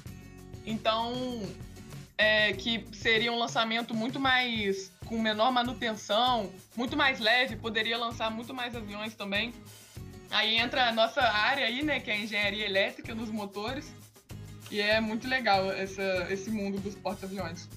Então, 0.67 1.15
é, 2.19 2.53
que 2.55 2.85
seria 2.93 3.33
um 3.33 3.39
lançamento 3.39 3.95
muito 3.95 4.19
mais 4.19 4.91
com 5.07 5.17
menor 5.17 5.53
manutenção, 5.53 6.53
muito 6.75 6.97
mais 6.97 7.21
leve, 7.21 7.55
poderia 7.55 7.97
lançar 7.97 8.33
muito 8.33 8.53
mais 8.53 8.75
aviões 8.75 9.15
também. 9.15 9.55
Aí 10.29 10.57
entra 10.57 10.89
a 10.89 10.93
nossa 10.93 11.23
área 11.23 11.65
aí, 11.65 11.85
né, 11.85 12.01
que 12.01 12.11
é 12.11 12.15
a 12.15 12.19
engenharia 12.19 12.67
elétrica 12.67 13.15
nos 13.15 13.31
motores. 13.31 13.95
E 14.73 14.81
é 14.81 15.01
muito 15.01 15.29
legal 15.29 15.71
essa, 15.71 16.27
esse 16.31 16.51
mundo 16.51 16.81
dos 16.81 16.97
porta-aviões 16.97 17.69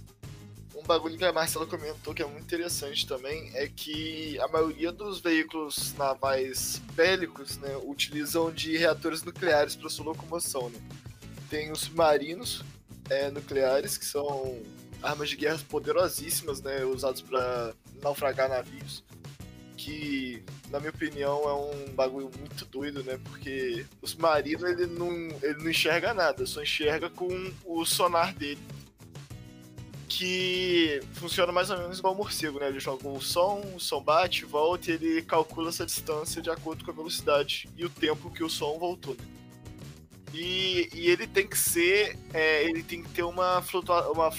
um 0.75 0.83
bagulho 0.83 1.17
que 1.17 1.25
a 1.25 1.33
Marcela 1.33 1.65
comentou 1.65 2.13
que 2.13 2.21
é 2.21 2.25
muito 2.25 2.43
interessante 2.43 3.05
também 3.05 3.51
é 3.53 3.67
que 3.67 4.39
a 4.39 4.47
maioria 4.47 4.91
dos 4.91 5.19
veículos 5.19 5.93
navais 5.97 6.81
bélicos 6.93 7.57
né, 7.57 7.77
utilizam 7.83 8.51
de 8.51 8.77
reatores 8.77 9.23
nucleares 9.23 9.75
para 9.75 9.89
sua 9.89 10.05
locomoção. 10.05 10.69
Né? 10.69 10.79
Tem 11.49 11.71
os 11.71 11.81
submarinos 11.81 12.63
é, 13.09 13.29
nucleares, 13.29 13.97
que 13.97 14.05
são 14.05 14.59
armas 15.03 15.29
de 15.29 15.35
guerra 15.35 15.59
poderosíssimas, 15.69 16.61
né, 16.61 16.85
usados 16.85 17.21
para 17.21 17.73
naufragar 18.01 18.49
navios. 18.49 19.03
Que, 19.75 20.43
na 20.69 20.79
minha 20.79 20.91
opinião, 20.91 21.49
é 21.49 21.53
um 21.53 21.93
bagulho 21.93 22.29
muito 22.37 22.65
doido, 22.65 23.03
né? 23.03 23.19
Porque 23.23 23.83
o 23.99 24.05
submarino 24.05 24.67
ele 24.67 24.85
não, 24.85 25.11
ele 25.41 25.57
não 25.57 25.69
enxerga 25.71 26.13
nada, 26.13 26.45
só 26.45 26.61
enxerga 26.61 27.09
com 27.09 27.51
o 27.65 27.83
sonar 27.83 28.31
dele 28.35 28.61
que 30.11 30.99
funciona 31.13 31.53
mais 31.53 31.69
ou 31.69 31.77
menos 31.77 31.99
igual 31.99 32.13
o 32.13 32.17
morcego, 32.17 32.59
né? 32.59 32.67
Ele 32.67 32.81
joga 32.81 33.07
o 33.07 33.21
som, 33.21 33.61
o 33.73 33.79
som 33.79 34.03
bate, 34.03 34.43
volta 34.43 34.91
e 34.91 34.95
ele 34.95 35.21
calcula 35.21 35.69
essa 35.69 35.85
distância 35.85 36.41
de 36.41 36.49
acordo 36.49 36.83
com 36.83 36.91
a 36.91 36.93
velocidade 36.93 37.69
e 37.77 37.85
o 37.85 37.89
tempo 37.89 38.29
que 38.29 38.43
o 38.43 38.49
som 38.49 38.77
voltou. 38.77 39.15
Né? 39.15 39.23
E, 40.33 40.89
e, 40.93 41.09
ele 41.09 41.25
tem 41.25 41.47
que 41.47 41.57
ser, 41.57 42.17
é, 42.33 42.63
ele 42.65 42.83
tem 42.83 43.01
que 43.01 43.09
ter 43.09 43.23
uma, 43.23 43.61
flutua 43.61 44.11
uma 44.11 44.29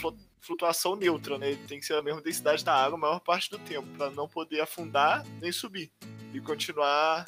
flutuação 0.41 0.95
neutra, 0.95 1.39
né? 1.39 1.53
Ele 1.53 1.67
tem 1.67 1.81
que 1.81 1.87
ser 1.87 1.95
a 1.95 2.03
mesma 2.03 2.21
densidade 2.21 2.63
da 2.63 2.75
água 2.75 2.99
a 2.99 3.01
maior 3.01 3.21
parte 3.21 3.51
do 3.51 3.59
tempo, 3.59 3.89
para 3.97 4.11
não 4.11 4.29
poder 4.29 4.61
afundar 4.61 5.25
nem 5.41 5.51
subir 5.51 5.91
e 6.35 6.41
continuar 6.41 7.25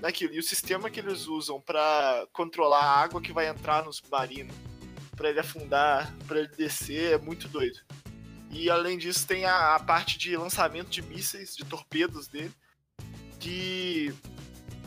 naquilo. 0.00 0.34
E 0.34 0.40
o 0.40 0.42
sistema 0.42 0.90
que 0.90 0.98
eles 0.98 1.28
usam 1.28 1.60
para 1.60 2.26
controlar 2.32 2.82
a 2.82 3.00
água 3.00 3.20
que 3.20 3.32
vai 3.32 3.46
entrar 3.46 3.84
no 3.84 3.92
submarino 3.92 4.52
para 5.16 5.30
ele 5.30 5.40
afundar, 5.40 6.14
para 6.26 6.40
ele 6.40 6.48
descer, 6.48 7.12
é 7.12 7.18
muito 7.18 7.48
doido. 7.48 7.78
E 8.50 8.70
além 8.70 8.96
disso, 8.96 9.26
tem 9.26 9.44
a, 9.44 9.74
a, 9.74 9.80
parte 9.80 10.18
de 10.18 10.36
lançamento 10.36 10.88
de 10.88 11.02
mísseis, 11.02 11.56
de 11.56 11.64
torpedos 11.64 12.28
dele, 12.28 12.52
que 13.40 14.14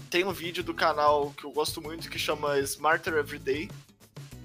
tem 0.09 0.23
um 0.23 0.31
vídeo 0.31 0.63
do 0.63 0.73
canal 0.73 1.31
que 1.31 1.43
eu 1.43 1.51
gosto 1.51 1.81
muito 1.81 2.09
que 2.09 2.17
chama 2.17 2.57
Smarter 2.59 3.13
Everyday, 3.15 3.69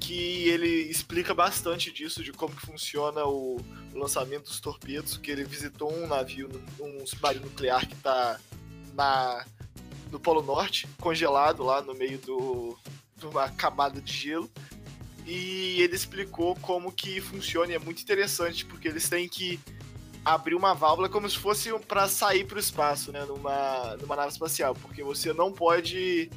que 0.01 0.49
ele 0.49 0.69
explica 0.91 1.33
bastante 1.33 1.91
disso, 1.91 2.23
de 2.23 2.33
como 2.33 2.55
que 2.55 2.67
funciona 2.67 3.25
o, 3.25 3.57
o 3.95 3.99
lançamento 3.99 4.45
dos 4.45 4.61
torpedos, 4.61 5.17
que 5.17 5.31
ele 5.31 5.45
visitou 5.45 5.91
um 5.93 6.07
navio, 6.07 6.51
um 6.79 7.07
submarino 7.07 7.47
nuclear 7.47 7.87
que 7.87 7.95
está 7.95 8.39
na 8.93 9.45
no 10.11 10.21
Polo 10.21 10.43
Norte, 10.43 10.87
congelado 11.01 11.65
lá 11.65 11.83
no 11.83 11.93
meio 11.93 12.19
do, 12.19 12.79
de 13.17 13.27
uma 13.27 13.49
camada 13.49 14.01
de 14.01 14.13
gelo, 14.13 14.49
e 15.27 15.81
ele 15.81 15.95
explicou 15.95 16.55
como 16.57 16.93
que 16.93 17.21
funciona 17.21 17.73
e 17.73 17.75
é 17.75 17.79
muito 17.79 18.03
interessante 18.03 18.65
porque 18.65 18.89
eles 18.89 19.09
têm 19.09 19.29
que 19.29 19.59
abrir 20.25 20.55
uma 20.55 20.75
válvula 20.75 21.09
como 21.09 21.29
se 21.29 21.39
fosse 21.39 21.71
para 21.81 22.09
sair 22.09 22.45
para 22.45 22.57
o 22.57 22.61
espaço, 22.61 23.13
né, 23.13 23.25
numa, 23.25 23.97
numa 24.01 24.17
nave 24.17 24.33
espacial, 24.33 24.75
porque 24.75 25.03
você 25.03 25.33
não 25.33 25.53
pode 25.53 26.31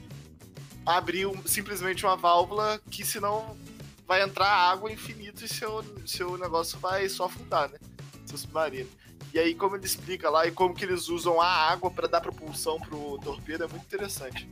abrir 0.85 1.25
um, 1.25 1.45
simplesmente 1.45 2.05
uma 2.05 2.15
válvula 2.15 2.81
que 2.89 3.05
senão 3.05 3.57
vai 4.05 4.21
entrar 4.23 4.47
água 4.47 4.91
infinito 4.91 5.43
e 5.43 5.47
seu, 5.47 5.83
seu 6.05 6.37
negócio 6.37 6.79
vai 6.79 7.07
só 7.07 7.25
afundar, 7.25 7.69
né, 7.69 7.77
seu 8.25 8.37
submarino. 8.37 8.89
E 9.33 9.39
aí 9.39 9.53
como 9.53 9.75
ele 9.75 9.85
explica 9.85 10.29
lá 10.29 10.47
e 10.47 10.51
como 10.51 10.73
que 10.73 10.85
eles 10.85 11.09
usam 11.09 11.41
a 11.41 11.47
água 11.47 11.91
para 11.91 12.07
dar 12.07 12.21
propulsão 12.21 12.79
pro 12.79 13.19
torpedo 13.19 13.63
é 13.65 13.67
muito 13.67 13.83
interessante. 13.83 14.49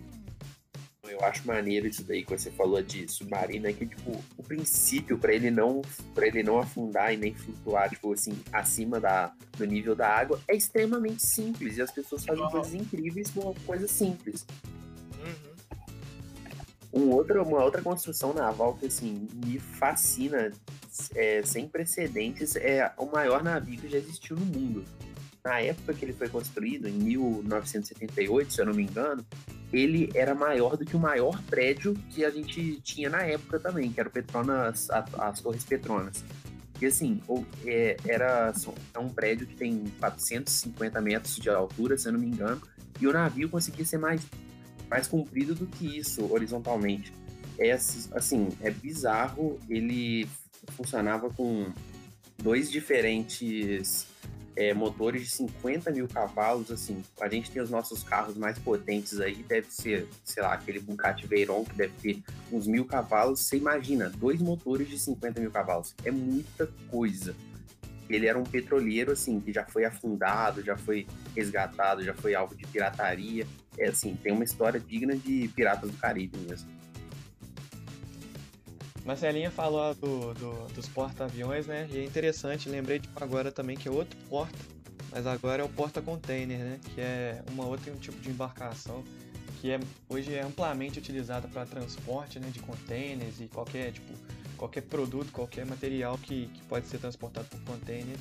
Eu 1.10 1.24
acho 1.24 1.46
maneiro 1.48 1.88
isso 1.88 2.04
daí 2.04 2.24
que 2.24 2.38
você 2.38 2.52
falou 2.52 2.82
de 2.82 3.08
submarino, 3.08 3.68
é 3.68 3.74
que, 3.74 3.86
tipo, 3.86 4.12
o 4.38 4.44
princípio 4.44 5.18
para 5.18 5.34
ele 5.34 5.52
não 5.52 5.82
para 6.14 6.28
ele 6.28 6.44
não 6.44 6.60
afundar 6.60 7.14
e 7.14 7.18
nem 7.18 7.34
flutuar, 7.34 7.90
tipo 7.90 8.12
assim, 8.14 8.38
acima 8.52 9.00
da, 9.00 9.34
do 9.58 9.66
nível 9.66 9.96
da 9.96 10.08
água, 10.08 10.40
é 10.48 10.56
extremamente 10.56 11.26
simples. 11.26 11.78
E 11.78 11.82
as 11.82 11.92
pessoas 11.92 12.26
fazem 12.26 12.44
uhum. 12.44 12.52
coisas 12.52 12.74
incríveis 12.74 13.32
com 13.32 13.42
uma 13.42 13.56
coisa 13.66 13.88
simples. 13.88 14.46
Uhum. 15.24 15.56
Um 17.02 17.10
outro, 17.10 17.44
uma 17.44 17.64
outra 17.64 17.82
construção 17.82 18.34
naval 18.34 18.76
que, 18.76 18.86
assim, 18.86 19.28
me 19.46 19.60
fascina, 19.60 20.52
é, 21.14 21.42
sem 21.44 21.68
precedentes, 21.68 22.56
é 22.56 22.92
o 22.98 23.06
maior 23.06 23.44
navio 23.44 23.80
que 23.80 23.90
já 23.90 23.98
existiu 23.98 24.38
no 24.38 24.46
mundo. 24.46 24.86
Na 25.44 25.60
época 25.60 25.94
que 25.94 26.04
ele 26.06 26.14
foi 26.14 26.30
construído, 26.30 26.88
em 26.88 26.94
1978, 26.94 28.54
se 28.54 28.62
eu 28.62 28.66
não 28.66 28.74
me 28.74 28.84
engano, 28.84 29.24
ele 29.72 30.10
era 30.14 30.34
maior 30.34 30.78
do 30.78 30.86
que 30.86 30.96
o 30.96 31.00
maior 31.00 31.42
prédio 31.44 31.94
que 32.10 32.24
a 32.24 32.30
gente 32.30 32.80
tinha 32.82 33.10
na 33.10 33.24
época 33.24 33.60
também, 33.60 33.92
que 33.92 34.00
era 34.00 34.10
o 34.10 34.12
Petronas, 34.12 34.90
as 34.90 35.40
Torres 35.42 35.64
Petronas. 35.64 36.24
E 36.82 36.86
assim, 36.86 37.22
é, 37.66 37.96
era 38.06 38.54
é 38.94 39.00
um 39.00 39.10
prédio 39.10 39.48
que 39.48 39.56
tem 39.56 39.86
450 40.00 41.00
metros 41.02 41.36
de 41.38 41.50
altura, 41.50 41.98
se 41.98 42.08
eu 42.08 42.14
não 42.14 42.20
me 42.20 42.28
engano, 42.28 42.62
e 43.00 43.08
o 43.08 43.14
navio 43.14 43.50
conseguia 43.50 43.86
ser 43.86 43.98
mais, 43.98 44.22
mais 44.90 45.08
comprido 45.08 45.56
do 45.56 45.66
que 45.66 45.98
isso, 45.98 46.32
horizontalmente. 46.32 47.14
É 47.58 47.72
assim, 47.72 48.50
é 48.62 48.70
bizarro, 48.70 49.58
ele 49.70 50.28
funcionava 50.76 51.30
com 51.30 51.72
dois 52.38 52.70
diferentes 52.70 54.06
é, 54.56 54.74
motores 54.74 55.24
de 55.24 55.30
50 55.30 55.92
mil 55.92 56.08
cavalos, 56.08 56.72
assim, 56.72 57.04
a 57.20 57.28
gente 57.28 57.52
tem 57.52 57.62
os 57.62 57.70
nossos 57.70 58.04
carros 58.04 58.38
mais 58.38 58.58
potentes 58.58 59.20
aí, 59.20 59.44
deve 59.44 59.68
ser, 59.70 60.08
sei 60.24 60.42
lá, 60.42 60.54
aquele 60.54 60.80
Bugatti 60.80 61.28
Veyron 61.28 61.66
que 61.66 61.76
deve 61.76 61.94
ter 62.02 62.24
uns 62.52 62.66
mil 62.66 62.86
cavalos, 62.86 63.42
você 63.42 63.58
imagina, 63.58 64.10
dois 64.10 64.42
motores 64.42 64.88
de 64.88 64.98
50 64.98 65.42
mil 65.42 65.52
cavalos, 65.52 65.94
é 66.04 66.12
muita 66.12 66.68
coisa. 66.90 67.36
Ele 68.10 68.28
era 68.28 68.38
um 68.38 68.44
petroleiro, 68.44 69.12
assim, 69.12 69.40
que 69.40 69.52
já 69.52 69.66
foi 69.66 69.84
afundado, 69.84 70.64
já 70.64 70.78
foi 70.78 71.08
resgatado, 71.36 72.04
já 72.04 72.14
foi 72.14 72.36
alvo 72.36 72.56
de 72.56 72.66
pirataria, 72.68 73.48
é 73.78 73.88
assim, 73.88 74.16
tem 74.16 74.32
uma 74.32 74.44
história 74.44 74.80
digna 74.80 75.16
de 75.16 75.50
Piratas 75.56 75.90
do 75.90 75.98
Caribe 75.98 76.38
mesmo. 76.38 76.75
Marcelinha 79.06 79.52
falou 79.52 79.94
do, 79.94 80.34
do 80.34 80.74
dos 80.74 80.90
porta-aviões, 80.90 81.68
né? 81.68 81.88
E 81.92 82.00
é 82.00 82.04
interessante, 82.04 82.68
lembrei 82.68 82.98
de 82.98 83.08
agora 83.16 83.52
também 83.52 83.78
que 83.78 83.88
é 83.88 83.92
outro 83.92 84.18
porta, 84.28 84.58
mas 85.12 85.28
agora 85.28 85.62
é 85.62 85.66
o 85.66 85.70
porta-container, 85.70 86.58
né? 86.58 86.80
Que 86.94 87.02
é 87.02 87.44
uma 87.52 87.66
outra 87.66 87.94
um 87.94 87.98
tipo 87.98 88.20
de 88.20 88.30
embarcação 88.32 89.04
que 89.62 89.72
é, 89.72 89.80
hoje 90.10 90.34
é 90.34 90.42
amplamente 90.42 91.00
utilizada 91.00 91.48
para 91.48 91.66
transporte 91.66 92.40
né, 92.40 92.50
de 92.52 92.60
containers 92.60 93.40
e 93.40 93.48
qualquer 93.48 93.92
tipo 93.92 94.14
qualquer 94.58 94.82
produto, 94.82 95.32
qualquer 95.32 95.66
material 95.66 96.18
que, 96.18 96.48
que 96.48 96.62
pode 96.64 96.88
ser 96.88 96.98
transportado 96.98 97.48
por 97.48 97.60
container, 97.62 98.16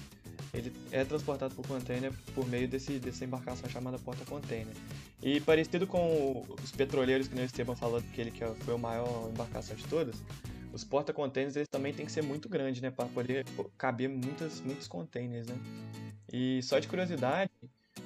ele 0.52 0.72
é 0.90 1.04
transportado 1.04 1.54
por 1.54 1.66
container 1.66 2.12
por 2.34 2.46
meio 2.46 2.68
desse, 2.68 2.98
dessa 2.98 3.24
embarcação 3.24 3.68
chamada 3.70 3.98
porta-container. 3.98 4.74
E 5.22 5.40
parecido 5.40 5.86
com 5.86 6.44
os 6.62 6.70
petroleiros 6.72 7.28
que 7.28 7.34
o 7.34 7.40
Esteban 7.40 7.76
falou 7.76 8.02
que 8.02 8.20
ele 8.20 8.30
que 8.30 8.44
foi 8.64 8.74
a 8.74 8.78
maior 8.78 9.30
embarcação 9.30 9.76
de 9.76 9.84
todas, 9.84 10.16
os 10.74 10.82
porta-containers 10.82 11.54
eles 11.54 11.68
também 11.68 11.94
tem 11.94 12.04
que 12.04 12.12
ser 12.12 12.22
muito 12.22 12.48
grandes, 12.48 12.82
né, 12.82 12.90
para 12.90 13.06
poder 13.06 13.46
caber 13.78 14.08
muitas, 14.08 14.60
muitos 14.60 14.88
containers, 14.88 15.46
né? 15.46 15.56
E 16.32 16.60
só 16.62 16.78
de 16.80 16.88
curiosidade, 16.88 17.50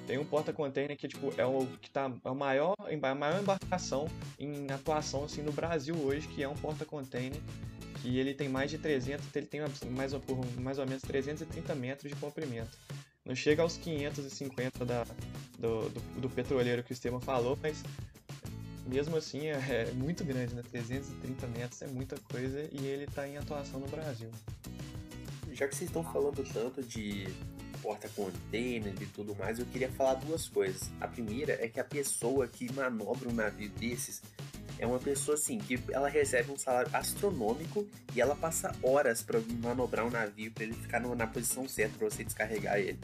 tem 0.05 0.19
um 0.19 0.25
porta-container 0.25 0.95
que 0.95 1.07
tipo 1.07 1.33
é 1.35 1.45
o 1.45 1.65
que 1.81 1.89
tá 1.89 2.11
é 2.23 2.29
o 2.29 2.35
maior 2.35 2.75
a 2.79 3.15
maior 3.15 3.41
embarcação 3.41 4.07
em 4.37 4.71
atuação 4.71 5.23
assim 5.23 5.41
no 5.41 5.51
Brasil 5.51 5.95
hoje, 5.95 6.27
que 6.27 6.43
é 6.43 6.47
um 6.47 6.55
porta-container 6.55 7.41
que 8.01 8.17
ele 8.17 8.33
tem 8.33 8.47
mais 8.47 8.69
de 8.69 8.77
300, 8.77 9.35
ele 9.35 9.45
tem 9.45 9.61
mais, 9.91 10.13
mais 10.57 10.77
ou 10.77 10.85
menos 10.85 11.01
330 11.01 11.75
metros 11.75 12.11
de 12.11 12.17
comprimento. 12.17 12.77
Não 13.25 13.35
chega 13.35 13.61
aos 13.61 13.77
550 13.77 14.85
da, 14.85 15.05
do, 15.57 15.89
do, 15.89 16.21
do 16.21 16.29
petroleiro 16.29 16.81
que 16.81 16.91
o 16.91 16.93
Estevam 16.93 17.19
falou, 17.19 17.57
mas 17.61 17.83
mesmo 18.89 19.15
assim 19.15 19.47
é, 19.47 19.53
é, 19.69 19.91
muito 19.93 20.23
grande, 20.23 20.55
né? 20.55 20.63
330 20.69 21.47
metros 21.47 21.81
é 21.81 21.87
muita 21.87 22.17
coisa 22.31 22.67
e 22.71 22.85
ele 22.85 23.05
está 23.05 23.27
em 23.27 23.37
atuação 23.37 23.79
no 23.79 23.87
Brasil. 23.87 24.29
Já 25.53 25.67
que 25.67 25.75
vocês 25.75 25.89
estão 25.89 26.03
falando 26.03 26.43
tanto 26.51 26.81
de 26.81 27.27
porta-container 27.81 28.93
e 29.01 29.05
tudo 29.07 29.35
mais, 29.35 29.59
eu 29.59 29.65
queria 29.65 29.89
falar 29.89 30.15
duas 30.15 30.47
coisas. 30.47 30.89
A 30.99 31.07
primeira 31.07 31.53
é 31.63 31.67
que 31.67 31.79
a 31.79 31.83
pessoa 31.83 32.47
que 32.47 32.71
manobra 32.73 33.29
um 33.29 33.33
navio 33.33 33.69
desses 33.69 34.21
é 34.77 34.87
uma 34.87 34.99
pessoa 34.99 35.35
assim 35.35 35.57
que 35.57 35.79
ela 35.91 36.07
recebe 36.07 36.51
um 36.51 36.57
salário 36.57 36.89
astronômico 36.93 37.85
e 38.15 38.21
ela 38.21 38.35
passa 38.35 38.73
horas 38.81 39.21
para 39.21 39.39
manobrar 39.61 40.05
um 40.05 40.09
navio 40.09 40.51
para 40.51 40.63
ele 40.63 40.73
ficar 40.73 40.99
na 40.99 41.27
posição 41.27 41.67
certa 41.67 41.97
para 41.97 42.09
você 42.09 42.23
descarregar 42.23 42.77
ele. 42.79 42.99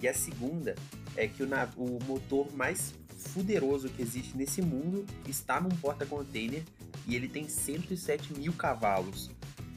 E 0.00 0.08
a 0.08 0.14
segunda 0.14 0.74
é 1.16 1.26
que 1.26 1.42
o, 1.42 1.48
o 1.76 1.98
motor 2.04 2.52
mais 2.54 2.94
fuderoso 3.18 3.88
que 3.88 4.00
existe 4.00 4.36
nesse 4.36 4.62
mundo 4.62 5.04
está 5.26 5.60
num 5.60 5.70
porta-container 5.70 6.62
e 7.06 7.16
ele 7.16 7.28
tem 7.28 7.48
107 7.48 8.34
mil 8.34 8.52
cavalos. 8.52 9.30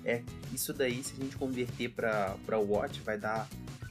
É, 0.03 0.21
isso 0.53 0.73
daí, 0.73 1.03
se 1.03 1.13
a 1.13 1.23
gente 1.23 1.35
converter 1.35 1.89
para 1.89 2.59
watt, 2.59 2.99
vai 3.01 3.17
dar, 3.17 3.47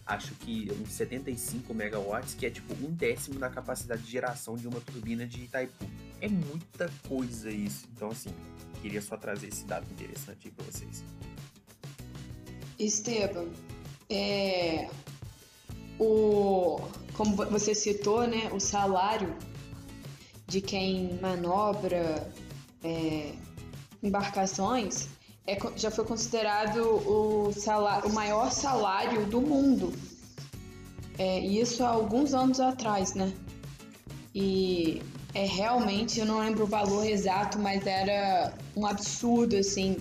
acho 0.07 0.35
que 0.37 0.71
uns 0.81 0.93
75 0.93 1.73
megawatts, 1.73 2.35
que 2.35 2.47
é 2.47 2.51
tipo 2.51 2.75
um 2.75 2.93
décimo 2.93 3.39
da 3.39 3.49
capacidade 3.49 4.03
de 4.03 4.11
geração 4.11 4.57
de 4.57 4.67
uma 4.67 4.81
turbina 4.81 5.27
de 5.27 5.45
Itaipu. 5.45 5.85
É 6.21 6.29
muita 6.29 6.91
coisa 7.09 7.51
isso. 7.51 7.89
Então, 7.95 8.09
assim, 8.09 8.31
queria 8.83 9.01
só 9.01 9.17
trazer 9.17 9.49
esse 9.49 9.65
dado 9.65 9.87
interessante 9.93 10.51
para 10.51 10.65
vocês. 10.67 11.03
Esteban, 12.79 13.49
é, 14.09 14.89
o, 16.01 16.81
como 17.13 17.37
você 17.37 17.75
citou, 17.75 18.27
né, 18.27 18.51
o 18.53 18.59
salário 18.59 19.37
de 20.47 20.61
quem 20.61 21.19
manobra 21.21 22.33
é, 22.83 23.35
embarcações 24.03 25.09
é, 25.47 25.59
já 25.77 25.91
foi 25.91 26.05
considerado 26.05 26.81
o, 26.81 27.53
salário, 27.53 28.09
o 28.09 28.13
maior 28.13 28.51
salário 28.51 29.27
do 29.27 29.41
mundo. 29.43 29.93
É, 31.19 31.39
isso 31.41 31.85
há 31.85 31.89
alguns 31.89 32.33
anos 32.33 32.61
atrás, 32.61 33.15
né? 33.15 33.31
E 34.35 35.03
é 35.35 35.45
realmente, 35.45 36.19
eu 36.19 36.25
não 36.25 36.39
lembro 36.39 36.65
o 36.65 36.67
valor 36.67 37.05
exato, 37.05 37.59
mas 37.59 37.87
era 37.87 38.55
um 38.75 38.87
absurdo, 38.87 39.57
assim. 39.57 39.99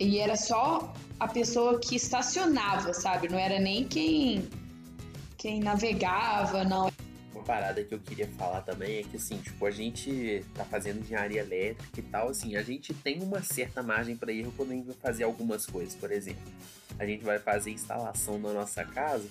E 0.00 0.18
era 0.18 0.36
só 0.36 0.92
a 1.20 1.28
pessoa 1.28 1.78
que 1.78 1.94
estacionava, 1.94 2.92
sabe? 2.92 3.28
Não 3.28 3.38
era 3.38 3.60
nem 3.60 3.84
quem 3.84 4.48
quem 5.44 5.60
navegava, 5.60 6.64
não. 6.64 6.90
Uma 7.34 7.44
parada 7.44 7.84
que 7.84 7.94
eu 7.94 7.98
queria 7.98 8.26
falar 8.28 8.62
também 8.62 9.00
é 9.00 9.02
que 9.02 9.18
assim, 9.18 9.36
tipo, 9.36 9.66
a 9.66 9.70
gente 9.70 10.42
tá 10.54 10.64
fazendo 10.64 11.00
engenharia 11.00 11.42
elétrica 11.42 12.00
e 12.00 12.02
tal, 12.02 12.30
assim, 12.30 12.56
a 12.56 12.62
gente 12.62 12.94
tem 12.94 13.22
uma 13.22 13.42
certa 13.42 13.82
margem 13.82 14.16
para 14.16 14.32
erro 14.32 14.54
quando 14.56 14.70
a 14.70 14.74
gente 14.74 14.86
vai 14.86 14.96
fazer 14.96 15.24
algumas 15.24 15.66
coisas, 15.66 15.94
por 15.94 16.10
exemplo. 16.10 16.50
A 16.98 17.04
gente 17.04 17.22
vai 17.22 17.38
fazer 17.38 17.72
instalação 17.72 18.38
na 18.38 18.54
nossa 18.54 18.86
casa, 18.86 19.28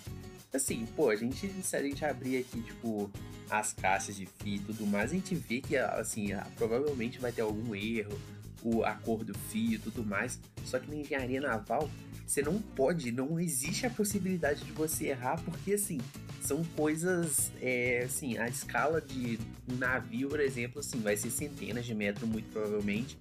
assim, 0.53 0.85
pô, 0.95 1.09
a 1.09 1.15
gente, 1.15 1.47
se 1.63 1.75
a 1.75 1.81
gente 1.81 2.05
abrir 2.05 2.37
aqui, 2.37 2.61
tipo, 2.61 3.09
as 3.49 3.73
caixas 3.73 4.15
de 4.15 4.27
fio 4.27 4.57
e 4.57 4.59
tudo 4.59 4.85
mais, 4.85 5.09
a 5.09 5.15
gente 5.15 5.33
vê 5.33 5.61
que, 5.61 5.75
assim, 5.75 6.27
provavelmente 6.55 7.17
vai 7.17 7.31
ter 7.31 7.41
algum 7.41 7.73
erro, 7.73 8.19
o, 8.61 8.83
a 8.83 8.93
cor 8.93 9.23
do 9.23 9.35
fio 9.49 9.73
e 9.73 9.79
tudo 9.79 10.05
mais. 10.05 10.39
Só 10.63 10.77
que 10.77 10.87
na 10.87 10.95
engenharia 10.95 11.41
naval, 11.41 11.89
você 12.25 12.41
não 12.41 12.59
pode, 12.59 13.11
não 13.11 13.39
existe 13.39 13.85
a 13.85 13.89
possibilidade 13.89 14.63
de 14.63 14.71
você 14.71 15.07
errar, 15.07 15.41
porque 15.43 15.73
assim, 15.73 15.99
são 16.41 16.63
coisas, 16.75 17.51
é, 17.61 18.03
assim, 18.05 18.37
a 18.37 18.47
escala 18.47 18.99
de 19.01 19.39
um 19.69 19.75
navio, 19.75 20.29
por 20.29 20.39
exemplo, 20.39 20.79
assim, 20.79 20.99
vai 20.99 21.15
ser 21.15 21.29
centenas 21.29 21.85
de 21.85 21.93
metros, 21.93 22.27
muito 22.27 22.49
provavelmente. 22.51 23.17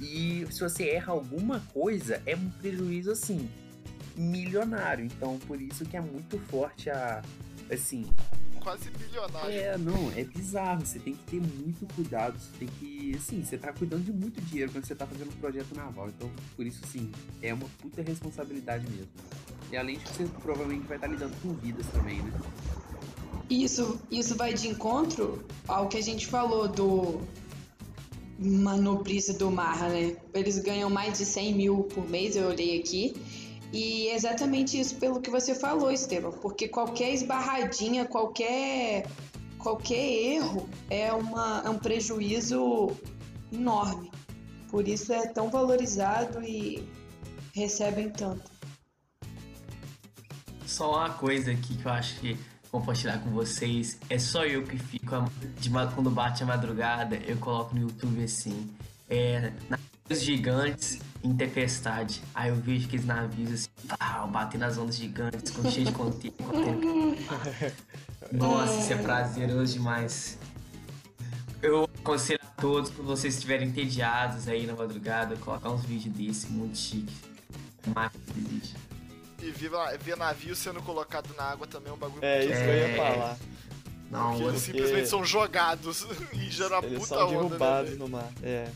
E 0.00 0.46
se 0.50 0.60
você 0.60 0.88
erra 0.90 1.12
alguma 1.12 1.60
coisa, 1.72 2.22
é 2.26 2.36
um 2.36 2.50
prejuízo, 2.50 3.10
assim, 3.10 3.48
milionário. 4.16 5.04
Então, 5.04 5.38
por 5.46 5.60
isso 5.60 5.84
que 5.84 5.96
é 5.96 6.00
muito 6.00 6.38
forte 6.38 6.90
a, 6.90 7.22
assim, 7.70 8.06
quase 8.64 8.90
bilionário. 8.90 9.50
É, 9.50 9.78
não, 9.78 10.10
é 10.16 10.24
bizarro. 10.24 10.84
Você 10.84 10.98
tem 10.98 11.14
que 11.14 11.22
ter 11.24 11.40
muito 11.40 11.86
cuidado. 11.94 12.36
Você 12.38 12.50
tem 12.58 12.68
que. 12.80 13.14
Assim, 13.14 13.44
você 13.44 13.58
tá 13.58 13.72
cuidando 13.72 14.02
de 14.02 14.12
muito 14.12 14.40
dinheiro 14.40 14.72
quando 14.72 14.86
você 14.86 14.94
tá 14.94 15.06
fazendo 15.06 15.28
um 15.28 15.36
projeto 15.36 15.74
naval. 15.76 16.08
Então, 16.08 16.30
por 16.56 16.66
isso, 16.66 16.80
sim, 16.90 17.12
é 17.42 17.52
uma 17.52 17.68
puta 17.80 18.02
responsabilidade 18.02 18.90
mesmo. 18.90 19.08
E 19.70 19.76
além 19.76 19.98
de 19.98 20.04
que 20.04 20.12
você 20.12 20.24
provavelmente 20.40 20.86
vai 20.86 20.96
estar 20.96 21.06
lidando 21.06 21.36
com 21.42 21.52
vidas 21.54 21.86
também, 21.88 22.22
né? 22.22 22.32
Isso, 23.48 24.00
isso 24.10 24.34
vai 24.34 24.54
de 24.54 24.68
encontro 24.68 25.44
ao 25.68 25.86
que 25.88 25.98
a 25.98 26.02
gente 26.02 26.26
falou 26.26 26.66
do 26.66 27.20
manobrista 28.38 29.34
do 29.34 29.50
mar, 29.50 29.78
né? 29.90 30.16
Eles 30.32 30.58
ganham 30.58 30.88
mais 30.88 31.18
de 31.18 31.26
100 31.26 31.54
mil 31.54 31.82
por 31.84 32.08
mês, 32.08 32.36
eu 32.36 32.48
olhei 32.48 32.80
aqui. 32.80 33.14
E 33.74 34.06
é 34.06 34.14
exatamente 34.14 34.78
isso 34.78 34.94
pelo 34.94 35.20
que 35.20 35.28
você 35.28 35.52
falou, 35.52 35.90
Estevam, 35.90 36.30
porque 36.30 36.68
qualquer 36.68 37.12
esbarradinha, 37.12 38.04
qualquer 38.04 39.04
qualquer 39.58 39.96
erro 39.96 40.68
é, 40.88 41.12
uma, 41.12 41.60
é 41.64 41.68
um 41.68 41.78
prejuízo 41.78 42.92
enorme. 43.52 44.12
Por 44.70 44.86
isso 44.86 45.12
é 45.12 45.26
tão 45.26 45.50
valorizado 45.50 46.40
e 46.40 46.88
recebem 47.52 48.10
tanto. 48.10 48.48
Só 50.64 50.92
uma 50.92 51.10
coisa 51.10 51.50
aqui 51.50 51.76
que 51.76 51.84
eu 51.84 51.90
acho 51.90 52.20
que 52.20 52.38
compartilhar 52.70 53.18
com 53.18 53.30
vocês. 53.30 53.98
É 54.08 54.20
só 54.20 54.44
eu 54.44 54.62
que 54.62 54.78
fico 54.78 55.16
de 55.58 55.70
quando 55.96 56.10
bate 56.10 56.44
a 56.44 56.46
madrugada, 56.46 57.16
eu 57.16 57.36
coloco 57.38 57.74
no 57.74 57.80
YouTube 57.80 58.22
assim. 58.22 58.72
É, 59.10 59.52
navios 60.08 60.22
gigantes 60.22 60.98
em 61.22 61.34
tempestade. 61.34 62.22
Aí 62.34 62.50
eu 62.50 62.56
vejo 62.56 62.86
aqueles 62.86 63.06
navios 63.06 63.52
assim, 63.52 63.68
pau, 63.98 64.28
batendo 64.28 64.60
nas 64.60 64.76
ondas 64.76 64.96
gigantes, 64.96 65.50
com 65.50 65.70
cheio 65.70 65.86
de 65.86 65.92
conteúdo. 65.92 66.36
Nossa, 68.32 68.80
isso 68.80 68.92
é 68.92 68.96
prazeroso 68.96 69.72
demais. 69.72 70.38
Eu 71.62 71.88
aconselho 72.00 72.40
a 72.42 72.60
todos, 72.60 72.90
quando 72.90 73.06
vocês 73.06 73.34
estiverem 73.34 73.68
entediados 73.68 74.48
aí 74.48 74.66
na 74.66 74.74
madrugada, 74.74 75.36
colocar 75.36 75.70
uns 75.70 75.84
vídeos 75.84 76.14
desse, 76.14 76.46
muito 76.48 76.76
chique. 76.76 77.14
Existe. 78.36 78.76
E 79.42 79.50
ver, 79.50 79.70
ver 80.00 80.16
navio 80.16 80.54
sendo 80.54 80.82
colocado 80.82 81.34
na 81.36 81.44
água 81.44 81.66
também 81.66 81.90
é 81.90 81.94
um 81.94 81.98
bagulho 81.98 82.24
É, 82.24 82.38
muito 82.38 82.52
isso 82.52 82.62
que 82.62 82.68
eu 82.68 82.76
ia 82.76 82.96
falar. 82.96 83.36
Não, 84.10 84.30
Porque 84.32 84.44
eles 84.44 84.60
simplesmente 84.62 85.08
são 85.08 85.24
jogados 85.24 86.06
e 86.32 86.50
geram 86.50 86.78
uma 86.78 86.86
Eles 86.86 86.98
puta 86.98 87.14
são 87.14 87.28
onda, 87.28 87.34
né, 87.34 87.42
derrubados 87.48 87.90
velho? 87.90 87.98
no 88.00 88.08
mar. 88.08 88.30
É. 88.42 88.68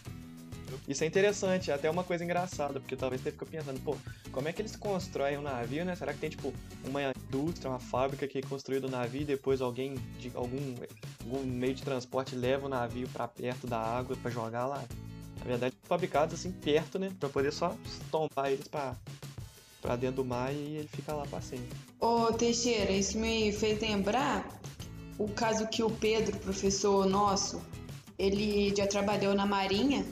Isso 0.86 1.04
é 1.04 1.06
interessante, 1.06 1.70
é 1.70 1.74
até 1.74 1.90
uma 1.90 2.04
coisa 2.04 2.24
engraçada, 2.24 2.80
porque 2.80 2.96
talvez 2.96 3.22
você 3.22 3.30
fique 3.30 3.44
pensando, 3.44 3.80
pô, 3.80 3.96
como 4.32 4.48
é 4.48 4.52
que 4.52 4.62
eles 4.62 4.76
constroem 4.76 5.38
um 5.38 5.42
navio, 5.42 5.84
né? 5.84 5.94
Será 5.94 6.12
que 6.12 6.20
tem, 6.20 6.30
tipo, 6.30 6.52
uma 6.84 7.00
indústria, 7.02 7.70
uma 7.70 7.78
fábrica 7.78 8.26
que 8.26 8.38
é 8.38 8.42
construída 8.42 8.86
o 8.86 8.90
navio 8.90 9.22
e 9.22 9.24
depois 9.24 9.60
alguém 9.60 9.94
de 10.18 10.30
algum, 10.34 10.74
algum 11.24 11.44
meio 11.44 11.74
de 11.74 11.82
transporte 11.82 12.34
leva 12.34 12.66
o 12.66 12.68
navio 12.68 13.08
pra 13.08 13.28
perto 13.28 13.66
da 13.66 13.78
água 13.78 14.16
pra 14.16 14.30
jogar 14.30 14.66
lá? 14.66 14.84
Na 15.38 15.44
verdade, 15.44 15.76
fabricados 15.84 16.34
assim 16.34 16.50
perto, 16.50 16.98
né? 16.98 17.12
Pra 17.18 17.28
poder 17.28 17.52
só 17.52 17.74
tombar 18.10 18.50
eles 18.50 18.66
pra, 18.66 18.96
pra 19.80 19.96
dentro 19.96 20.16
do 20.16 20.24
mar 20.24 20.52
e 20.52 20.76
ele 20.76 20.88
fica 20.88 21.12
lá 21.12 21.26
pra 21.26 21.40
sempre. 21.40 21.68
Ô 22.00 22.32
Teixeira, 22.32 22.92
isso 22.92 23.18
me 23.18 23.52
fez 23.52 23.80
lembrar 23.80 24.60
o 25.18 25.28
caso 25.28 25.66
que 25.68 25.82
o 25.82 25.90
Pedro, 25.90 26.36
professor 26.38 27.06
nosso, 27.06 27.60
ele 28.18 28.74
já 28.74 28.86
trabalhou 28.86 29.34
na 29.34 29.46
Marinha 29.46 30.04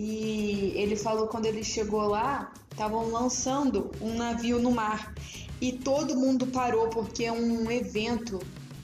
e 0.00 0.74
ele 0.76 0.94
falou 0.94 1.26
quando 1.26 1.46
ele 1.46 1.64
chegou 1.64 2.02
lá, 2.02 2.52
estavam 2.70 3.10
lançando 3.10 3.90
um 4.00 4.14
navio 4.14 4.60
no 4.60 4.70
mar 4.70 5.12
e 5.60 5.72
todo 5.72 6.14
mundo 6.14 6.46
parou 6.46 6.88
porque 6.88 7.24
é 7.24 7.32
um 7.32 7.68
evento 7.68 8.38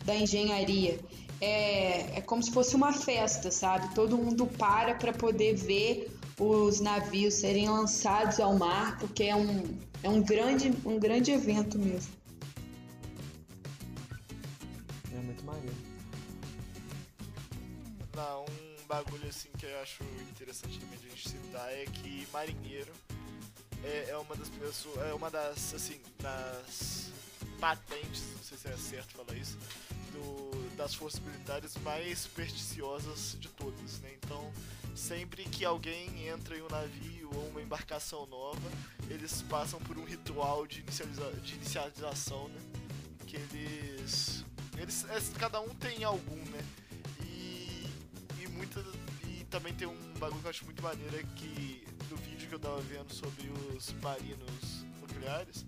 da 0.04 0.12
engenharia. 0.16 0.98
É, 1.40 2.18
é 2.18 2.20
como 2.20 2.42
se 2.42 2.50
fosse 2.50 2.74
uma 2.74 2.92
festa, 2.92 3.52
sabe? 3.52 3.94
Todo 3.94 4.18
mundo 4.18 4.44
para 4.58 4.96
para 4.96 5.12
poder 5.12 5.54
ver 5.54 6.10
os 6.36 6.80
navios 6.80 7.34
serem 7.34 7.68
lançados 7.68 8.40
ao 8.40 8.58
mar, 8.58 8.98
porque 8.98 9.22
é 9.22 9.36
um, 9.36 9.62
é 10.02 10.08
um, 10.08 10.20
grande, 10.20 10.74
um 10.84 10.98
grande 10.98 11.30
evento 11.30 11.78
mesmo. 11.78 12.12
É 15.12 15.20
muito 15.20 15.44
maneiro. 15.44 15.76
Não, 18.16 18.42
um 18.42 18.63
bagulho 18.94 19.28
assim 19.28 19.48
que 19.58 19.66
eu 19.66 19.80
acho 19.80 20.04
interessante 20.30 20.78
também 20.78 20.96
de 21.00 21.06
a 21.06 21.10
gente 21.10 21.28
citar 21.28 21.72
é 21.72 21.84
que 21.84 22.28
marinheiro 22.32 22.92
é, 23.82 24.10
é 24.10 24.16
uma 24.16 24.36
das 24.36 24.48
pessoas, 24.48 24.98
é 25.08 25.12
uma 25.12 25.30
das, 25.30 25.74
assim, 25.74 26.00
das 26.20 27.10
patentes, 27.58 28.22
não 28.36 28.42
sei 28.42 28.56
se 28.56 28.68
é 28.68 28.76
certo 28.76 29.14
falar 29.16 29.36
isso, 29.36 29.58
do, 30.12 30.76
das 30.76 30.94
forças 30.94 31.20
militares 31.20 31.76
mais 31.78 32.20
supersticiosas 32.20 33.36
de 33.40 33.48
todas, 33.48 33.98
né? 34.00 34.10
Então, 34.14 34.52
sempre 34.94 35.42
que 35.44 35.64
alguém 35.64 36.28
entra 36.28 36.56
em 36.56 36.62
um 36.62 36.68
navio 36.68 37.30
ou 37.34 37.48
uma 37.48 37.60
embarcação 37.60 38.24
nova, 38.26 38.70
eles 39.10 39.42
passam 39.42 39.80
por 39.80 39.98
um 39.98 40.04
ritual 40.04 40.66
de, 40.66 40.80
inicializa 40.80 41.32
de 41.42 41.54
inicialização, 41.54 42.48
né? 42.48 42.60
Que 43.26 43.36
eles, 43.36 44.44
eles, 44.78 45.04
é, 45.10 45.38
cada 45.38 45.60
um 45.60 45.74
tem 45.74 46.04
algum, 46.04 46.36
né? 46.36 46.64
E, 49.26 49.44
também 49.44 49.72
tem 49.74 49.86
um 49.86 50.14
bagulho 50.18 50.40
que 50.40 50.46
eu 50.46 50.50
acho 50.50 50.64
muito 50.64 50.82
maneiro 50.82 51.16
é 51.16 51.22
que 51.36 51.86
no 52.10 52.16
vídeo 52.16 52.48
que 52.48 52.54
eu 52.54 52.58
tava 52.58 52.80
vendo 52.80 53.12
sobre 53.12 53.48
os 53.48 53.92
marinos 54.02 54.84
nucleares, 55.00 55.64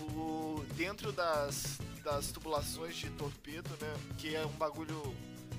o, 0.00 0.64
dentro 0.76 1.12
das, 1.12 1.78
das 2.04 2.30
tubulações 2.30 2.96
de 2.96 3.08
torpedo, 3.10 3.70
né, 3.80 3.94
que 4.18 4.34
é 4.34 4.44
um 4.44 4.52
bagulho 4.52 5.14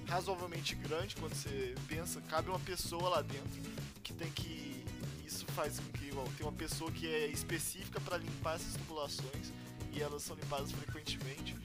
razoavelmente 0.07 0.75
grande 0.75 1.15
quando 1.15 1.33
você 1.33 1.73
pensa, 1.87 2.21
cabe 2.29 2.49
uma 2.49 2.59
pessoa 2.59 3.09
lá 3.09 3.21
dentro 3.21 3.61
que 4.03 4.13
tem 4.13 4.29
que 4.31 4.83
isso 5.25 5.45
faz 5.47 5.79
com 5.79 5.91
que 5.93 6.37
tem 6.37 6.45
uma 6.45 6.51
pessoa 6.51 6.91
que 6.91 7.07
é 7.07 7.27
específica 7.27 7.99
para 8.01 8.17
limpar 8.17 8.55
essas 8.55 8.73
tubulações 8.73 9.51
e 9.91 10.01
elas 10.01 10.23
são 10.23 10.35
limpadas 10.35 10.71
frequentemente. 10.71 11.55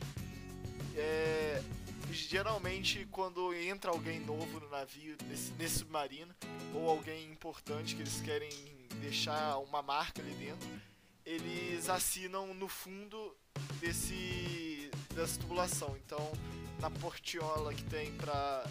É, 0.96 1.62
geralmente 2.12 3.06
quando 3.10 3.52
entra 3.54 3.90
alguém 3.90 4.20
novo 4.20 4.60
no 4.60 4.68
navio, 4.68 5.16
nesse, 5.28 5.52
nesse 5.52 5.78
submarino, 5.80 6.34
ou 6.74 6.88
alguém 6.88 7.30
importante 7.30 7.94
que 7.94 8.02
eles 8.02 8.20
querem 8.20 8.50
deixar 9.00 9.58
uma 9.58 9.82
marca 9.82 10.20
ali 10.20 10.32
dentro, 10.32 10.68
eles 11.24 11.88
assinam 11.88 12.54
no 12.54 12.68
fundo 12.68 13.36
desse 13.80 14.90
dessa 15.14 15.38
tubulação. 15.40 15.96
Então, 16.04 16.30
na 16.80 16.90
portiola 16.90 17.74
que 17.74 17.84
tem 17.84 18.12
para 18.12 18.64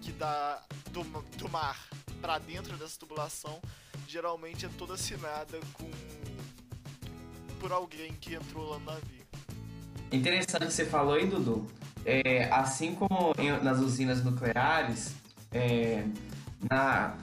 que 0.00 0.12
dá 0.12 0.62
do, 0.92 1.02
do 1.36 1.48
mar 1.48 1.88
para 2.20 2.38
dentro 2.38 2.76
dessa 2.76 2.98
tubulação, 2.98 3.60
geralmente 4.06 4.64
é 4.64 4.68
toda 4.78 4.94
assinada 4.94 5.58
com 5.74 5.90
por 7.60 7.72
alguém 7.72 8.14
que 8.14 8.34
entrou 8.34 8.70
lá 8.70 8.78
no 8.78 8.84
navio. 8.86 9.26
Interessante 10.12 10.66
que 10.66 10.72
você 10.72 10.86
falou 10.86 11.14
aí, 11.14 11.26
Dudu. 11.26 11.66
É, 12.10 12.48
assim 12.50 12.94
como 12.94 13.34
em- 13.38 13.62
nas 13.62 13.78
usinas 13.80 14.24
nucleares, 14.24 15.14
é, 15.52 16.04
na, 16.70 17.14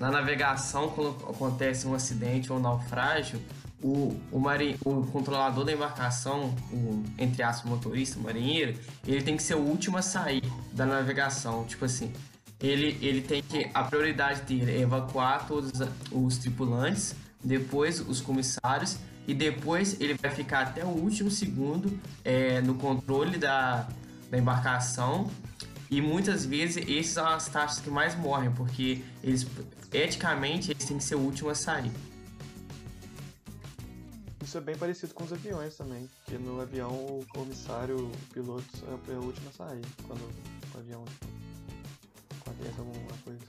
na 0.00 0.10
navegação, 0.10 0.88
quando 0.88 1.10
acontece 1.28 1.86
um 1.86 1.92
acidente 1.94 2.50
ou 2.50 2.58
um 2.58 2.62
naufrágio, 2.62 3.38
o, 3.82 4.18
o, 4.30 4.38
mari, 4.38 4.78
o 4.86 5.04
controlador 5.08 5.64
da 5.66 5.72
embarcação, 5.72 6.54
o, 6.72 7.02
entre 7.18 7.42
aspas, 7.42 7.68
motorista, 7.70 8.18
o 8.18 8.22
marinheiro, 8.22 8.78
ele 9.06 9.20
tem 9.22 9.36
que 9.36 9.42
ser 9.42 9.54
o 9.56 9.60
último 9.60 9.98
a 9.98 10.02
sair 10.02 10.42
da 10.72 10.86
navegação. 10.86 11.64
Tipo 11.66 11.84
assim, 11.84 12.10
ele, 12.58 12.96
ele 13.02 13.20
tem 13.20 13.42
que. 13.42 13.68
A 13.74 13.84
prioridade 13.84 14.42
dele 14.42 14.72
é 14.78 14.80
evacuar 14.80 15.46
todos 15.46 15.72
os 16.10 16.38
tripulantes 16.38 17.14
depois 17.44 18.00
os 18.00 18.20
comissários 18.20 18.96
e 19.26 19.34
depois 19.34 20.00
ele 20.00 20.14
vai 20.14 20.30
ficar 20.30 20.60
até 20.62 20.84
o 20.84 20.88
último 20.88 21.30
segundo 21.30 22.00
é, 22.24 22.60
no 22.60 22.74
controle 22.76 23.36
da, 23.36 23.88
da 24.32 24.38
embarcação 24.38 25.30
e 25.90 26.00
muitas 26.00 26.46
vezes 26.46 26.78
esses 26.88 27.12
são 27.12 27.28
as 27.28 27.48
taxas 27.48 27.80
que 27.80 27.90
mais 27.90 28.14
morrem 28.14 28.50
porque 28.50 29.04
eles 29.22 29.46
eticamente 29.92 30.70
eles 30.70 30.84
têm 30.86 30.96
que 30.96 31.04
ser 31.04 31.16
o 31.16 31.20
último 31.20 31.50
a 31.50 31.54
sair. 31.54 31.92
Isso 34.42 34.56
é 34.56 34.60
bem 34.60 34.76
parecido 34.76 35.12
com 35.14 35.24
os 35.24 35.32
aviões 35.32 35.76
também, 35.76 36.08
que 36.26 36.36
no 36.38 36.60
avião 36.60 36.90
o 36.90 37.24
comissário, 37.28 38.06
o 38.06 38.32
piloto 38.32 38.64
é 39.08 39.12
o 39.12 39.22
último 39.22 39.50
a 39.50 39.52
sair 39.52 39.82
quando 40.06 40.22
o 40.74 40.78
avião 40.78 41.04
acontece 42.40 42.78
alguma 42.78 43.18
coisa. 43.22 43.40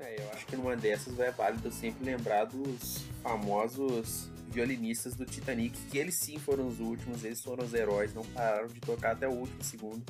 É, 0.00 0.22
eu 0.22 0.30
acho 0.32 0.46
que 0.46 0.56
numa 0.56 0.76
dessas 0.76 1.18
é 1.18 1.30
válido 1.30 1.72
sempre 1.72 2.04
lembrar 2.04 2.44
dos 2.44 3.04
famosos 3.22 4.28
violinistas 4.52 5.14
do 5.14 5.24
Titanic, 5.24 5.76
que 5.90 5.98
eles 5.98 6.14
sim 6.14 6.38
foram 6.38 6.68
os 6.68 6.78
últimos, 6.78 7.24
eles 7.24 7.40
foram 7.40 7.64
os 7.64 7.72
heróis, 7.72 8.14
não 8.14 8.24
pararam 8.26 8.68
de 8.68 8.80
tocar 8.80 9.12
até 9.12 9.26
o 9.26 9.32
último 9.32 9.64
segundo. 9.64 10.04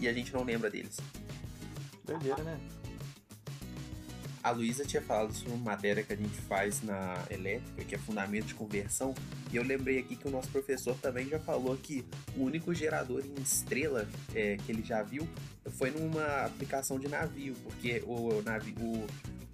E 0.00 0.08
a 0.08 0.12
gente 0.12 0.32
não 0.32 0.42
lembra 0.42 0.70
deles. 0.70 0.96
Doideira, 2.04 2.42
né? 2.42 2.58
A 4.42 4.50
Luísa 4.50 4.84
tinha 4.84 5.02
falado 5.02 5.34
sobre 5.34 5.54
uma 5.54 5.72
matéria 5.72 6.04
que 6.04 6.12
a 6.12 6.16
gente 6.16 6.40
faz 6.42 6.80
na 6.80 7.20
elétrica, 7.28 7.84
que 7.84 7.96
é 7.96 7.98
fundamento 7.98 8.46
de 8.46 8.54
conversão, 8.54 9.12
e 9.52 9.56
eu 9.56 9.64
lembrei 9.64 9.98
aqui 9.98 10.14
que 10.14 10.28
o 10.28 10.30
nosso 10.30 10.48
professor 10.50 10.96
também 10.98 11.28
já 11.28 11.40
falou 11.40 11.76
que 11.76 12.04
o 12.36 12.44
único 12.44 12.72
gerador 12.72 13.24
em 13.24 13.42
estrela 13.42 14.08
é, 14.32 14.56
que 14.56 14.70
ele 14.70 14.84
já 14.84 15.02
viu 15.02 15.26
foi 15.72 15.90
numa 15.90 16.44
aplicação 16.44 16.96
de 16.96 17.08
navio, 17.08 17.56
porque 17.64 18.04
o 18.06 18.40
navio, 18.42 18.74
o, 18.78 19.06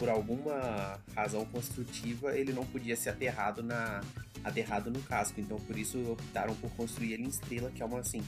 por 0.03 0.09
alguma 0.09 0.99
razão 1.15 1.45
construtiva, 1.45 2.37
ele 2.37 2.53
não 2.53 2.67
podia 2.67 2.97
ser 2.97 3.11
aterrado 3.11 3.63
na 3.63 4.01
aterrado 4.43 4.91
no 4.91 5.01
casco, 5.03 5.41
então 5.41 5.57
por 5.61 5.79
isso 5.79 5.97
optaram 6.11 6.57
por 6.57 6.69
construir 6.73 7.13
ele 7.13 7.23
em 7.23 7.29
estrela, 7.29 7.71
que 7.71 7.81
é 7.81 7.87
uma 7.87 8.01
assim, 8.01 8.21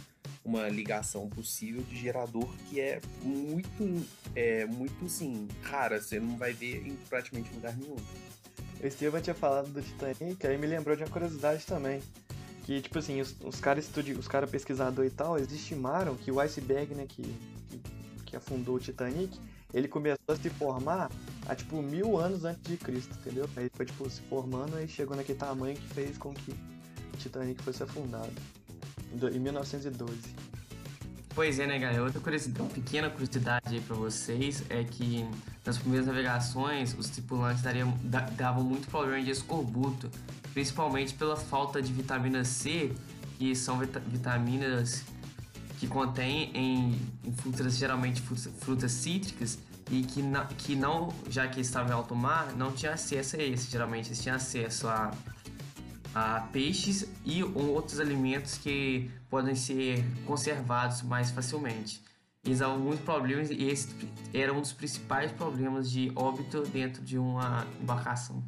uma 0.44 0.68
ligação 0.68 1.28
possível 1.28 1.82
de 1.82 1.96
gerador 1.96 2.48
que 2.68 2.80
é 2.80 3.00
muito, 3.20 4.06
é, 4.36 4.64
muito 4.66 5.08
sim, 5.08 5.48
rara, 5.62 6.00
você 6.00 6.20
não 6.20 6.36
vai 6.36 6.52
ver 6.52 6.86
em 6.86 6.94
praticamente 7.10 7.52
lugar 7.52 7.76
nenhum. 7.76 7.96
O 8.80 8.86
Estevam 8.86 9.20
tinha 9.20 9.34
falado 9.34 9.66
do 9.66 9.82
Titanic, 9.82 10.46
aí 10.46 10.56
me 10.56 10.68
lembrou 10.68 10.94
de 10.94 11.02
uma 11.02 11.10
curiosidade 11.10 11.66
também. 11.66 12.00
Que, 12.62 12.80
tipo 12.82 13.00
assim, 13.00 13.20
os, 13.20 13.34
os 13.42 13.58
caras 13.58 13.90
os 14.16 14.28
cara 14.28 14.46
pesquisadores 14.46 15.12
e 15.12 15.16
tal, 15.16 15.36
eles 15.36 15.50
estimaram 15.50 16.14
que 16.14 16.30
o 16.30 16.38
iceberg, 16.38 16.94
né, 16.94 17.04
que, 17.08 17.22
que, 17.22 17.80
que 18.26 18.36
afundou 18.36 18.76
o 18.76 18.78
Titanic, 18.78 19.36
ele 19.74 19.88
começou 19.88 20.22
a 20.28 20.36
se 20.36 20.48
formar 20.50 21.10
há, 21.46 21.54
tipo, 21.54 21.82
mil 21.82 22.18
anos 22.18 22.44
antes 22.44 22.62
de 22.62 22.76
Cristo, 22.76 23.16
entendeu? 23.20 23.48
Aí 23.56 23.70
foi, 23.72 23.86
tipo, 23.86 24.08
se 24.08 24.20
formando 24.22 24.80
e 24.80 24.88
chegou 24.88 25.16
naquele 25.16 25.38
tamanho 25.38 25.76
que 25.76 25.86
fez 25.94 26.18
com 26.18 26.32
que 26.32 26.52
o 26.52 27.16
Titanic 27.18 27.62
fosse 27.62 27.82
afundado 27.82 28.32
em 29.12 29.38
1912. 29.38 30.14
Pois 31.34 31.58
é, 31.58 31.66
né, 31.66 31.78
galera? 31.78 32.04
Outra 32.04 32.20
curiosidade, 32.20 32.72
pequena 32.74 33.10
curiosidade 33.10 33.74
aí 33.74 33.80
pra 33.80 33.96
vocês 33.96 34.62
é 34.70 34.84
que 34.84 35.28
nas 35.66 35.76
primeiras 35.78 36.06
navegações 36.06 36.94
os 36.96 37.08
tripulantes 37.08 37.60
dariam, 37.60 37.92
davam 38.36 38.62
muito 38.62 38.86
problema 38.88 39.20
de 39.22 39.30
escorbuto, 39.32 40.08
principalmente 40.52 41.12
pela 41.14 41.36
falta 41.36 41.82
de 41.82 41.92
vitamina 41.92 42.44
C, 42.44 42.92
que 43.36 43.54
são 43.56 43.78
vitaminas 43.78 45.02
que 45.80 45.88
contém 45.88 46.52
em, 46.54 47.00
em 47.24 47.32
frutas, 47.32 47.76
geralmente 47.76 48.22
frutas, 48.22 48.52
frutas 48.60 48.92
cítricas, 48.92 49.58
e 49.90 50.02
que, 50.02 50.22
na, 50.22 50.46
que 50.46 50.74
não, 50.74 51.12
já 51.28 51.46
que 51.46 51.60
estavam 51.60 51.90
em 51.90 51.94
alto 51.94 52.14
mar, 52.14 52.52
não 52.56 52.72
tinha 52.72 52.92
acesso 52.92 53.36
a 53.36 53.42
esse. 53.42 53.70
Geralmente 53.70 54.08
eles 54.08 54.22
tinham 54.22 54.36
acesso 54.36 54.88
a 54.88 55.10
a 56.14 56.42
peixes 56.52 57.08
e 57.24 57.42
outros 57.42 57.98
alimentos 57.98 58.56
que 58.56 59.10
podem 59.28 59.56
ser 59.56 60.04
conservados 60.24 61.02
mais 61.02 61.30
facilmente. 61.30 62.00
Eles 62.44 62.62
há 62.62 62.68
muitos 62.68 63.04
problemas 63.04 63.50
e 63.50 63.64
esse 63.64 63.88
era 64.32 64.52
um 64.52 64.60
dos 64.60 64.72
principais 64.72 65.32
problemas 65.32 65.90
de 65.90 66.12
óbito 66.14 66.62
dentro 66.62 67.02
de 67.02 67.18
uma 67.18 67.66
embarcação. 67.80 68.44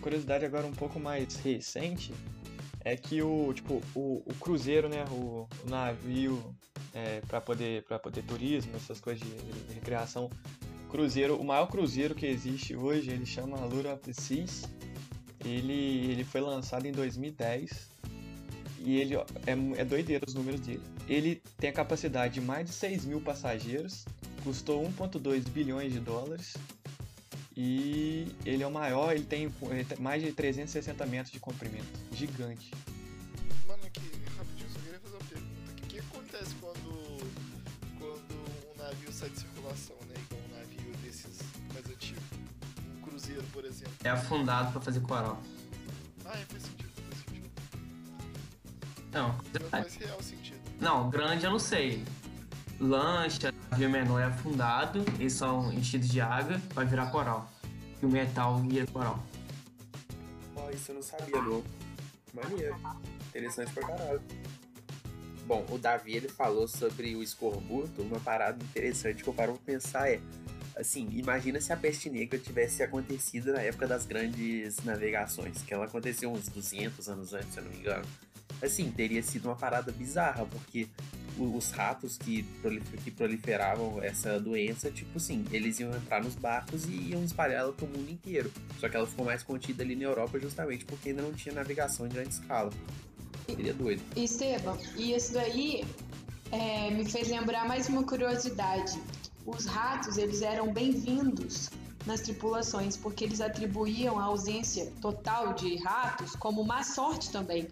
Curiosidade 0.00 0.44
agora 0.44 0.66
um 0.66 0.72
pouco 0.72 0.98
mais 0.98 1.36
recente 1.36 2.12
é 2.84 2.96
que 2.96 3.22
o 3.22 3.52
tipo 3.52 3.82
o, 3.94 4.22
o 4.26 4.34
cruzeiro, 4.40 4.88
né, 4.88 5.04
o, 5.10 5.48
o 5.64 5.70
navio 5.70 6.54
é, 6.94 7.20
para 7.28 7.40
poder 7.40 7.82
para 7.84 7.98
poder 7.98 8.22
turismo, 8.22 8.74
essas 8.76 9.00
coisas 9.00 9.22
de, 9.22 9.34
de 9.34 9.74
recreação 9.74 10.30
cruzeiro, 10.90 11.36
o 11.36 11.44
maior 11.44 11.66
cruzeiro 11.66 12.14
que 12.14 12.26
existe 12.26 12.74
hoje, 12.74 13.10
ele 13.10 13.24
chama 13.24 13.56
the 14.02 14.12
Seas. 14.12 14.64
Ele, 15.42 16.10
ele 16.10 16.24
foi 16.24 16.40
lançado 16.42 16.84
em 16.84 16.92
2010 16.92 17.88
e 18.80 18.98
ele 18.98 19.16
é, 19.16 19.22
é 19.76 19.84
doideiro 19.84 20.24
os 20.26 20.34
números 20.34 20.60
dele. 20.60 20.82
Ele 21.08 21.42
tem 21.56 21.70
a 21.70 21.72
capacidade 21.72 22.34
de 22.34 22.40
mais 22.40 22.66
de 22.66 22.72
6 22.72 23.06
mil 23.06 23.20
passageiros, 23.20 24.04
custou 24.44 24.84
1,2 24.84 25.48
bilhões 25.48 25.92
de 25.92 26.00
dólares 26.00 26.54
e 27.62 28.34
ele 28.46 28.62
é 28.62 28.66
o 28.66 28.70
maior, 28.70 29.12
ele 29.12 29.24
tem, 29.24 29.52
mais 29.98 30.22
de 30.22 30.32
360 30.32 31.04
metros 31.04 31.30
de 31.30 31.38
comprimento, 31.38 31.86
gigante. 32.10 32.70
Mano, 33.68 33.84
aqui, 33.84 34.00
rapidinho, 34.38 34.70
só 34.70 34.78
queria 34.78 34.98
fazer 34.98 35.16
uma 35.16 35.24
pergunta. 35.26 35.70
O 35.70 35.86
que 35.86 35.98
acontece 35.98 36.54
quando, 36.54 37.18
quando 37.98 38.34
um 38.74 38.82
navio 38.82 39.12
sai 39.12 39.28
de 39.28 39.40
circulação, 39.40 39.96
né? 40.08 40.14
Cruzeiro, 43.04 43.42
por 43.52 43.66
exemplo. 43.66 43.92
É 44.04 44.08
afundado 44.08 44.72
pra 44.72 44.80
fazer 44.80 45.00
coral. 45.00 45.38
Ah, 46.24 46.38
é, 46.38 46.44
faz 46.46 46.62
sentido, 46.62 46.90
faz 47.10 47.24
sentido. 47.24 47.50
Não, 49.12 49.38
faz 49.68 49.96
real 49.96 50.22
sentido. 50.22 50.60
Não, 50.80 51.10
grande 51.10 51.44
eu 51.44 51.50
não 51.50 51.58
sei. 51.58 52.02
Lancha, 52.80 53.52
navio 53.70 53.90
menor 53.90 54.20
é 54.20 54.24
afundado, 54.24 55.04
eles 55.18 55.32
são 55.32 55.72
enchidos 55.72 56.08
de 56.08 56.20
água, 56.20 56.60
vai 56.74 56.84
virar 56.84 57.06
coral. 57.06 57.50
E 58.02 58.06
o 58.06 58.08
metal 58.08 58.58
vira 58.58 58.86
coral. 58.86 59.22
Ó, 60.56 60.66
oh, 60.66 60.70
isso 60.70 60.90
eu 60.90 60.96
não 60.96 61.02
sabia, 61.02 61.40
não. 61.40 61.62
Maneiro. 62.34 62.76
Interessante 63.28 63.72
pra 63.72 63.86
caralho. 63.86 64.22
Bom, 65.46 65.64
o 65.70 65.78
Davi 65.78 66.14
ele 66.14 66.28
falou 66.28 66.68
sobre 66.68 67.14
o 67.14 67.22
escorbuto, 67.22 68.02
uma 68.02 68.20
parada 68.20 68.62
interessante 68.62 69.22
que 69.22 69.28
eu 69.28 69.34
paro 69.34 69.54
pra 69.54 69.74
pensar 69.74 70.08
é 70.08 70.20
assim, 70.76 71.08
imagina 71.12 71.60
se 71.60 71.72
a 71.72 71.76
peste 71.76 72.08
negra 72.08 72.38
tivesse 72.38 72.82
acontecido 72.82 73.52
na 73.52 73.60
época 73.60 73.86
das 73.86 74.06
grandes 74.06 74.78
navegações, 74.84 75.62
que 75.62 75.74
ela 75.74 75.84
aconteceu 75.84 76.32
uns 76.32 76.48
200 76.48 77.08
anos 77.08 77.34
antes, 77.34 77.52
se 77.52 77.58
eu 77.58 77.64
não 77.64 77.70
me 77.70 77.78
engano. 77.78 78.04
Assim, 78.62 78.90
teria 78.90 79.22
sido 79.22 79.46
uma 79.46 79.56
parada 79.56 79.90
bizarra, 79.90 80.46
porque 80.46 80.88
os 81.38 81.70
ratos 81.70 82.16
que, 82.16 82.44
que 83.02 83.10
proliferavam 83.10 84.02
essa 84.02 84.38
doença, 84.38 84.90
tipo 84.90 85.16
assim, 85.16 85.44
eles 85.50 85.80
iam 85.80 85.94
entrar 85.94 86.22
nos 86.22 86.34
barcos 86.34 86.84
e 86.84 87.10
iam 87.10 87.24
espalhar 87.24 87.60
ela 87.60 87.72
pro 87.72 87.86
mundo 87.86 88.10
inteiro. 88.10 88.52
Só 88.78 88.88
que 88.88 88.96
ela 88.96 89.06
ficou 89.06 89.24
mais 89.24 89.42
contida 89.42 89.82
ali 89.82 89.96
na 89.96 90.04
Europa 90.04 90.38
justamente 90.38 90.84
porque 90.84 91.10
ainda 91.10 91.22
não 91.22 91.32
tinha 91.32 91.54
navegação 91.54 92.06
em 92.06 92.10
grande 92.10 92.30
escala. 92.30 92.70
Seria 93.46 93.74
doido. 93.74 94.02
Esteban, 94.16 94.78
e 94.96 95.14
isso 95.14 95.32
daí 95.32 95.84
é, 96.52 96.90
me 96.90 97.04
fez 97.04 97.28
lembrar 97.28 97.66
mais 97.66 97.88
uma 97.88 98.04
curiosidade 98.04 98.98
os 99.46 99.66
ratos 99.66 100.16
eles 100.16 100.42
eram 100.42 100.72
bem-vindos 100.72 101.70
nas 102.06 102.20
tripulações, 102.20 102.96
porque 102.96 103.24
eles 103.24 103.40
atribuíam 103.40 104.18
a 104.18 104.24
ausência 104.24 104.90
total 105.00 105.54
de 105.54 105.76
ratos 105.76 106.34
como 106.36 106.64
má 106.64 106.82
sorte 106.82 107.30
também. 107.30 107.68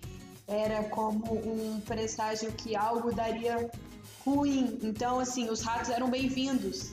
Era 0.48 0.82
como 0.84 1.34
um 1.34 1.80
presságio 1.82 2.50
que 2.52 2.74
algo 2.74 3.14
daria 3.14 3.70
ruim. 4.24 4.78
Então, 4.82 5.20
assim, 5.20 5.50
os 5.50 5.60
ratos 5.60 5.90
eram 5.90 6.10
bem-vindos 6.10 6.92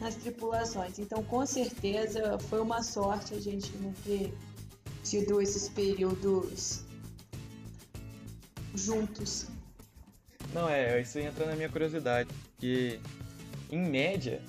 nas 0.00 0.14
tripulações. 0.14 0.98
Então, 0.98 1.22
com 1.22 1.44
certeza, 1.44 2.38
foi 2.38 2.60
uma 2.60 2.82
sorte 2.82 3.34
a 3.34 3.40
gente 3.40 3.70
não 3.76 3.92
ter 4.04 4.32
tido 5.04 5.40
esses 5.42 5.68
períodos 5.68 6.82
juntos. 8.74 9.46
Não, 10.54 10.68
é, 10.68 11.00
isso 11.00 11.18
entra 11.18 11.44
na 11.46 11.54
minha 11.54 11.68
curiosidade, 11.68 12.30
que 12.58 12.98
em 13.70 13.88
média, 13.88 14.40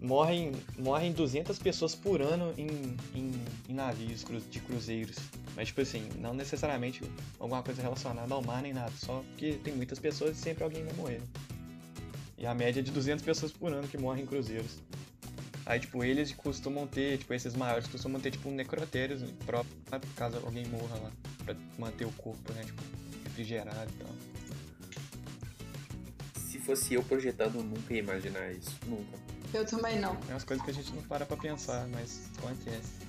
morrem, 0.00 0.52
morrem 0.78 1.12
200 1.12 1.58
pessoas 1.58 1.94
por 1.94 2.20
ano 2.20 2.52
em, 2.56 2.96
em, 3.14 3.32
em 3.68 3.74
navios 3.74 4.24
de 4.50 4.60
cruzeiros. 4.60 5.16
Mas, 5.54 5.68
tipo 5.68 5.80
assim, 5.80 6.08
não 6.18 6.34
necessariamente 6.34 7.02
alguma 7.38 7.62
coisa 7.62 7.80
relacionada 7.80 8.32
ao 8.34 8.42
mar 8.42 8.62
nem 8.62 8.72
nada, 8.72 8.92
só 8.96 9.22
porque 9.28 9.52
tem 9.64 9.74
muitas 9.74 9.98
pessoas 9.98 10.36
e 10.36 10.40
sempre 10.40 10.64
alguém 10.64 10.84
vai 10.84 10.94
morrer. 10.94 11.22
E 12.38 12.46
a 12.46 12.54
média 12.54 12.80
é 12.80 12.82
de 12.82 12.90
200 12.90 13.24
pessoas 13.24 13.52
por 13.52 13.72
ano 13.72 13.88
que 13.88 13.96
morrem 13.96 14.24
em 14.24 14.26
cruzeiros. 14.26 14.78
Aí, 15.64 15.80
tipo, 15.80 16.04
eles 16.04 16.32
costumam 16.32 16.86
ter, 16.86 17.18
tipo, 17.18 17.32
esses 17.34 17.56
maiores 17.56 17.88
costumam 17.88 18.20
ter, 18.20 18.30
tipo, 18.30 18.50
necrotérios 18.50 19.22
próprios, 19.44 19.74
caso 20.14 20.36
alguém 20.44 20.66
morra 20.66 20.96
lá, 20.96 21.12
pra 21.44 21.56
manter 21.78 22.04
o 22.04 22.12
corpo, 22.12 22.52
né, 22.52 22.62
tipo, 22.62 22.82
refrigerado 23.24 23.90
e 23.90 24.04
tal 24.04 24.36
fosse 26.66 26.94
eu 26.94 27.02
projetando, 27.04 27.56
eu 27.56 27.62
nunca 27.62 27.94
ia 27.94 28.00
imaginar 28.00 28.52
isso. 28.52 28.76
Nunca. 28.86 29.16
Eu 29.52 29.66
também 29.66 29.98
não. 29.98 30.16
É 30.28 30.32
umas 30.32 30.44
coisas 30.44 30.64
que 30.64 30.70
a 30.70 30.74
gente 30.74 30.92
não 30.94 31.02
para 31.02 31.24
pra 31.24 31.36
pensar, 31.36 31.86
mas 31.88 32.30
acontece. 32.38 33.06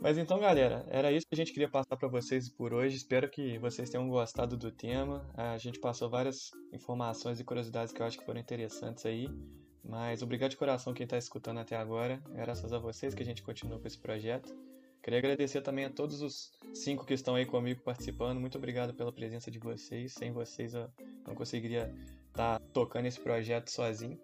Mas 0.00 0.16
então, 0.16 0.38
galera, 0.38 0.86
era 0.88 1.12
isso 1.12 1.26
que 1.26 1.34
a 1.34 1.36
gente 1.36 1.52
queria 1.52 1.68
passar 1.68 1.96
para 1.96 2.08
vocês 2.08 2.48
por 2.48 2.72
hoje. 2.72 2.96
Espero 2.96 3.28
que 3.28 3.58
vocês 3.58 3.90
tenham 3.90 4.08
gostado 4.08 4.56
do 4.56 4.70
tema. 4.70 5.28
A 5.34 5.58
gente 5.58 5.78
passou 5.78 6.08
várias 6.08 6.50
informações 6.72 7.40
e 7.40 7.44
curiosidades 7.44 7.92
que 7.92 8.00
eu 8.00 8.06
acho 8.06 8.18
que 8.18 8.24
foram 8.24 8.40
interessantes 8.40 9.04
aí. 9.04 9.28
Mas 9.84 10.22
obrigado 10.22 10.52
de 10.52 10.56
coração 10.56 10.94
quem 10.94 11.04
está 11.04 11.18
escutando 11.18 11.58
até 11.58 11.76
agora. 11.76 12.22
Graças 12.30 12.72
a 12.72 12.78
vocês 12.78 13.14
que 13.14 13.22
a 13.22 13.26
gente 13.26 13.42
continua 13.42 13.78
com 13.78 13.86
esse 13.86 13.98
projeto. 13.98 14.54
Queria 15.08 15.20
agradecer 15.20 15.62
também 15.62 15.86
a 15.86 15.90
todos 15.90 16.20
os 16.20 16.52
cinco 16.74 17.06
que 17.06 17.14
estão 17.14 17.34
aí 17.34 17.46
comigo 17.46 17.80
participando. 17.80 18.38
Muito 18.38 18.58
obrigado 18.58 18.92
pela 18.92 19.10
presença 19.10 19.50
de 19.50 19.58
vocês. 19.58 20.12
Sem 20.12 20.32
vocês 20.32 20.74
eu 20.74 20.90
não 21.26 21.34
conseguiria 21.34 21.90
estar 22.26 22.58
tá 22.58 22.66
tocando 22.74 23.06
esse 23.06 23.18
projeto 23.18 23.70
sozinho. 23.70 24.20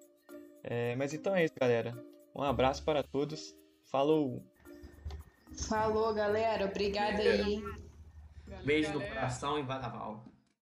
É, 0.63 0.95
mas 0.97 1.15
então 1.15 1.35
é 1.35 1.43
isso, 1.43 1.55
galera. 1.59 1.97
Um 2.37 2.43
abraço 2.43 2.85
para 2.85 3.03
todos. 3.03 3.57
Falou! 3.91 4.45
Falou, 5.67 6.13
galera. 6.13 6.67
Obrigada 6.67 7.23
aí. 7.23 7.63
Beijo 8.63 8.93
no 8.93 9.01
coração 9.01 9.59
e 9.59 9.63
Vadaval. 9.63 10.23